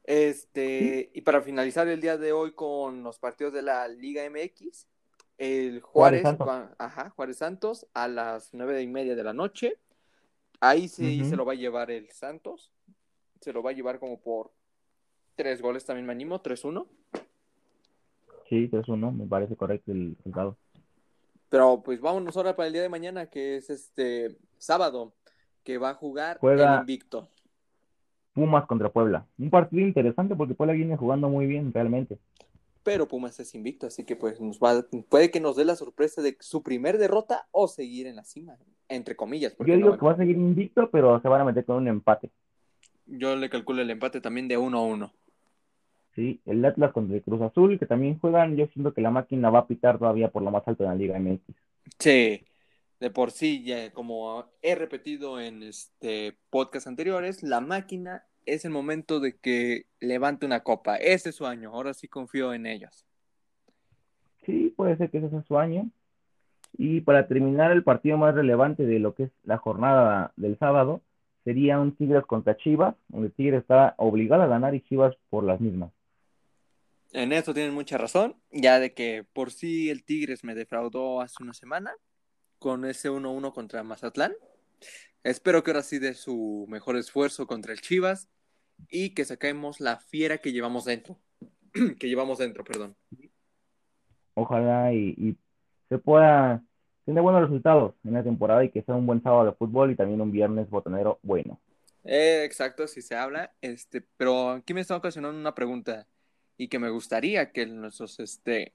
Este, 0.04 1.10
y 1.12 1.20
para 1.20 1.42
finalizar 1.42 1.86
el 1.86 2.00
día 2.00 2.16
de 2.16 2.32
hoy 2.32 2.52
con 2.52 3.02
los 3.02 3.18
partidos 3.18 3.52
de 3.52 3.60
la 3.60 3.86
Liga 3.88 4.24
MX, 4.24 4.86
el 5.36 5.82
Juárez, 5.82 6.22
Juárez 6.22 6.38
Santos. 6.38 6.76
ajá, 6.78 7.10
Juárez 7.10 7.36
Santos 7.36 7.86
a 7.92 8.08
las 8.08 8.54
nueve 8.54 8.80
y 8.80 8.86
media 8.86 9.14
de 9.14 9.22
la 9.22 9.34
noche. 9.34 9.78
Ahí 10.60 10.88
sí 10.88 11.20
Ujú. 11.20 11.28
se 11.28 11.36
lo 11.36 11.44
va 11.44 11.52
a 11.52 11.56
llevar 11.56 11.90
el 11.90 12.10
Santos. 12.10 12.72
Se 13.42 13.52
lo 13.52 13.62
va 13.62 13.70
a 13.70 13.74
llevar 13.74 13.98
como 13.98 14.18
por 14.18 14.50
tres 15.36 15.60
goles 15.60 15.84
también 15.84 16.06
me 16.06 16.12
animo, 16.12 16.40
3-1. 16.40 16.88
Sí, 18.50 18.68
3-1, 18.68 19.12
me 19.16 19.26
parece 19.26 19.54
correcto 19.56 19.92
el 19.92 20.16
resultado. 20.16 20.56
Pero 21.48 21.82
pues 21.84 22.00
vámonos 22.00 22.36
ahora 22.36 22.54
para 22.56 22.66
el 22.66 22.72
día 22.72 22.82
de 22.82 22.88
mañana, 22.88 23.26
que 23.26 23.56
es 23.56 23.70
este 23.70 24.36
sábado, 24.58 25.12
que 25.64 25.78
va 25.78 25.90
a 25.90 25.94
jugar 25.94 26.38
Juega- 26.40 26.74
el 26.74 26.80
invicto. 26.80 27.28
Pumas 28.34 28.66
contra 28.66 28.90
Puebla. 28.92 29.24
Un 29.38 29.50
partido 29.50 29.82
interesante 29.86 30.34
porque 30.34 30.54
Puebla 30.54 30.72
viene 30.74 30.96
jugando 30.96 31.28
muy 31.28 31.46
bien 31.46 31.72
realmente. 31.72 32.18
Pero 32.82 33.06
Pumas 33.06 33.38
es 33.38 33.54
invicto, 33.54 33.86
así 33.86 34.04
que 34.04 34.16
pues 34.16 34.40
nos 34.40 34.58
va, 34.58 34.84
puede 35.08 35.30
que 35.30 35.40
nos 35.40 35.54
dé 35.56 35.64
la 35.64 35.76
sorpresa 35.76 36.22
de 36.22 36.36
su 36.40 36.62
primer 36.62 36.98
derrota 36.98 37.46
o 37.52 37.68
seguir 37.68 38.06
en 38.06 38.16
la 38.16 38.24
cima, 38.24 38.56
entre 38.88 39.14
comillas. 39.14 39.54
Yo 39.58 39.76
digo 39.76 39.96
que 39.98 40.04
va 40.06 40.12
a 40.12 40.16
seguir 40.16 40.36
invicto, 40.36 40.90
pero 40.90 41.20
se 41.20 41.28
van 41.28 41.42
a 41.42 41.44
meter 41.44 41.64
con 41.64 41.76
un 41.76 41.88
empate. 41.88 42.30
Yo 43.06 43.36
le 43.36 43.50
calculo 43.50 43.82
el 43.82 43.90
empate 43.90 44.20
también 44.20 44.48
de 44.48 44.56
1 44.56 44.78
a 44.78 44.82
1. 44.82 45.12
Sí, 46.14 46.40
el 46.44 46.64
Atlas 46.64 46.92
contra 46.92 47.16
el 47.16 47.22
Cruz 47.22 47.40
Azul, 47.40 47.78
que 47.78 47.86
también 47.86 48.18
juegan, 48.18 48.56
yo 48.56 48.66
siento 48.68 48.92
que 48.92 49.00
la 49.00 49.10
máquina 49.10 49.50
va 49.50 49.60
a 49.60 49.66
pitar 49.66 49.98
todavía 49.98 50.30
por 50.30 50.42
lo 50.42 50.50
más 50.50 50.66
alto 50.66 50.84
en 50.84 50.90
la 50.90 50.96
Liga 50.96 51.18
MX. 51.18 51.54
Sí, 51.98 52.44
de 52.98 53.10
por 53.10 53.30
sí, 53.30 53.62
ya 53.64 53.92
como 53.92 54.44
he 54.60 54.74
repetido 54.74 55.40
en 55.40 55.62
este 55.62 56.36
podcast 56.50 56.86
anteriores, 56.86 57.42
la 57.42 57.60
máquina 57.60 58.24
es 58.44 58.64
el 58.64 58.70
momento 58.72 59.20
de 59.20 59.36
que 59.38 59.86
levante 60.00 60.46
una 60.46 60.60
copa. 60.60 60.96
Ese 60.96 61.30
es 61.30 61.36
su 61.36 61.46
año, 61.46 61.70
ahora 61.70 61.94
sí 61.94 62.08
confío 62.08 62.52
en 62.52 62.66
ellos. 62.66 63.06
Sí, 64.44 64.72
puede 64.76 64.96
ser 64.96 65.10
que 65.10 65.18
ese 65.18 65.30
sea 65.30 65.42
su 65.42 65.58
año. 65.58 65.90
Y 66.76 67.00
para 67.00 67.26
terminar, 67.26 67.72
el 67.72 67.84
partido 67.84 68.16
más 68.16 68.34
relevante 68.34 68.84
de 68.84 68.98
lo 68.98 69.14
que 69.14 69.24
es 69.24 69.30
la 69.44 69.58
jornada 69.58 70.32
del 70.36 70.58
sábado 70.58 71.02
sería 71.44 71.78
un 71.78 71.96
Tigres 71.96 72.24
contra 72.26 72.56
Chivas, 72.56 72.94
donde 73.08 73.30
Tigres 73.30 73.62
está 73.62 73.94
obligado 73.96 74.42
a 74.42 74.46
ganar 74.46 74.74
y 74.74 74.82
Chivas 74.82 75.16
por 75.30 75.44
las 75.44 75.60
mismas. 75.60 75.90
En 77.12 77.32
eso 77.32 77.52
tienen 77.52 77.74
mucha 77.74 77.98
razón, 77.98 78.36
ya 78.52 78.78
de 78.78 78.94
que 78.94 79.24
por 79.32 79.50
sí 79.50 79.90
el 79.90 80.04
Tigres 80.04 80.44
me 80.44 80.54
defraudó 80.54 81.20
hace 81.20 81.42
una 81.42 81.54
semana 81.54 81.92
con 82.58 82.84
ese 82.84 83.10
1-1 83.10 83.52
contra 83.52 83.82
Mazatlán. 83.82 84.32
Espero 85.24 85.62
que 85.62 85.72
ahora 85.72 85.82
sí 85.82 85.98
dé 85.98 86.14
su 86.14 86.66
mejor 86.68 86.96
esfuerzo 86.96 87.46
contra 87.46 87.72
el 87.72 87.80
Chivas 87.80 88.28
y 88.88 89.10
que 89.10 89.24
saquemos 89.24 89.80
la 89.80 89.98
fiera 89.98 90.38
que 90.38 90.52
llevamos 90.52 90.84
dentro. 90.84 91.18
que 91.98 92.08
llevamos 92.08 92.38
dentro, 92.38 92.62
perdón. 92.62 92.96
Ojalá 94.34 94.92
y, 94.92 95.14
y 95.18 95.36
se 95.88 95.98
pueda 95.98 96.62
tener 97.04 97.22
buenos 97.22 97.42
resultados 97.42 97.94
en 98.04 98.14
la 98.14 98.22
temporada 98.22 98.64
y 98.64 98.70
que 98.70 98.82
sea 98.82 98.94
un 98.94 99.06
buen 99.06 99.22
sábado 99.22 99.46
de 99.46 99.52
fútbol 99.52 99.90
y 99.90 99.96
también 99.96 100.20
un 100.20 100.30
viernes 100.30 100.70
botonero 100.70 101.18
bueno. 101.22 101.60
Eh, 102.04 102.44
exacto, 102.44 102.86
si 102.86 103.02
se 103.02 103.14
habla, 103.14 103.52
este, 103.60 104.02
pero 104.16 104.50
aquí 104.50 104.72
me 104.72 104.80
está 104.80 104.96
ocasionando 104.96 105.38
una 105.38 105.54
pregunta 105.54 106.06
y 106.60 106.68
que 106.68 106.78
me 106.78 106.90
gustaría 106.90 107.52
que 107.52 107.64
nuestros 107.64 108.20
este, 108.20 108.74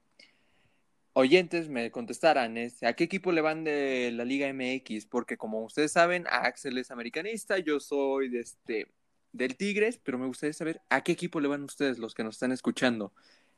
oyentes 1.14 1.70
me 1.70 1.92
contestaran, 1.92 2.58
es, 2.58 2.82
¿a 2.82 2.94
qué 2.94 3.04
equipo 3.04 3.32
le 3.32 3.42
van 3.42 3.64
de 3.64 4.12
la 4.12 4.26
Liga 4.26 4.52
MX? 4.52 5.06
Porque 5.06 5.38
como 5.38 5.64
ustedes 5.64 5.92
saben, 5.92 6.26
Axel 6.28 6.80
es 6.80 6.90
americanista, 6.90 7.60
yo 7.60 7.80
soy 7.80 8.30
de 8.30 8.40
este, 8.40 8.88
del 9.34 9.56
Tigres, 9.56 10.00
pero 10.04 10.18
me 10.18 10.26
gustaría 10.26 10.54
saber 10.54 10.82
a 10.90 11.04
qué 11.04 11.12
equipo 11.12 11.40
le 11.40 11.48
van 11.48 11.62
ustedes 11.62 12.00
los 12.00 12.16
que 12.16 12.24
nos 12.24 12.38
están 12.38 12.52
escuchando. 12.52 13.14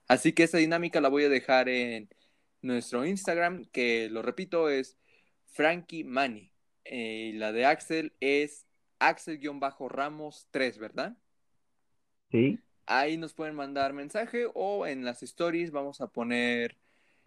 Así 0.09 0.33
que 0.33 0.43
esa 0.43 0.57
dinámica 0.57 0.99
la 0.99 1.07
voy 1.07 1.23
a 1.23 1.29
dejar 1.29 1.69
en 1.69 2.09
nuestro 2.61 3.05
Instagram, 3.05 3.63
que 3.71 4.09
lo 4.09 4.23
repito 4.23 4.69
es 4.69 4.97
Frankie 5.45 6.03
Mani. 6.03 6.51
Eh, 6.83 7.31
y 7.33 7.37
la 7.37 7.53
de 7.53 7.63
Axel 7.63 8.11
es 8.19 8.65
Axel-Ramos 8.99 10.49
3, 10.51 10.79
¿verdad? 10.79 11.15
¿Sí? 12.29 12.59
Ahí 12.87 13.17
nos 13.17 13.33
pueden 13.33 13.55
mandar 13.55 13.93
mensaje 13.93 14.45
o 14.53 14.87
en 14.87 15.03
las 15.05 15.21
stories 15.21 15.71
vamos 15.71 16.01
a 16.01 16.07
poner 16.07 16.77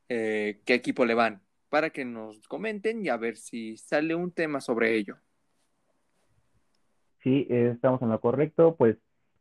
eh, 0.09 0.61
qué 0.65 0.75
equipo 0.75 1.05
le 1.05 1.15
van 1.15 1.43
para 1.69 1.91
que 1.91 2.05
nos 2.05 2.49
comenten 2.49 3.05
y 3.05 3.11
a 3.11 3.17
ver 3.17 3.37
si 3.37 3.77
sale 3.77 4.15
un 4.15 4.33
tema 4.33 4.61
sobre 4.61 4.97
ello. 4.97 5.17
Sí, 7.23 7.47
eh, 7.51 7.73
estamos 7.75 8.01
en 8.03 8.09
lo 8.09 8.21
correcto. 8.21 8.75
Pues 8.77 8.97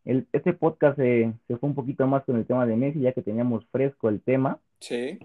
el, 0.06 0.28
este 0.34 0.54
podcast 0.54 0.98
se, 0.98 1.34
se 1.48 1.58
fue 1.58 1.70
un 1.70 1.76
poquito 1.76 2.06
más 2.06 2.24
con 2.26 2.36
el 2.36 2.46
tema 2.46 2.66
de 2.66 2.76
Messi, 2.76 3.00
ya 3.00 3.14
que 3.14 3.22
teníamos 3.22 3.66
fresco 3.72 4.10
el 4.10 4.22
tema 4.22 4.60
Sí. 4.82 5.20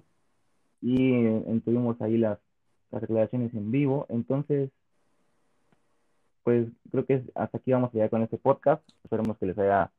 y 0.81 1.15
eh, 1.27 1.61
tuvimos 1.65 2.01
ahí 2.01 2.17
las, 2.19 2.39
las 2.91 3.01
declaraciones 3.03 3.53
en 3.55 3.71
vivo. 3.71 4.07
Entonces, 4.09 4.71
pues 6.45 6.69
creo 6.91 7.05
que 7.07 7.23
hasta 7.35 7.59
aquí 7.59 7.73
vamos 7.73 7.91
a 7.91 7.95
llegar 7.95 8.11
con 8.11 8.23
este 8.23 8.39
podcast. 8.39 8.83
Esperemos 9.03 9.37
que 9.39 9.47
les 9.47 9.59
haya 9.59 9.91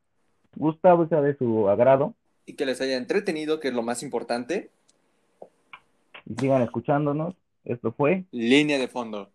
gustado, 0.55 1.07
sea 1.07 1.21
de 1.21 1.37
su 1.37 1.69
agrado 1.69 2.13
Y 2.45 2.53
que 2.53 2.65
les 2.65 2.81
haya 2.81 2.97
entretenido, 2.97 3.59
que 3.59 3.69
es 3.69 3.73
lo 3.73 3.83
más 3.83 4.03
importante. 4.03 4.69
y 6.25 6.35
sigan 6.35 6.61
escuchándonos. 6.61 7.35
Esto 7.63 7.91
fue 7.91 8.25
Línea 8.31 8.77
de 8.77 8.87
fondo. 8.87 9.29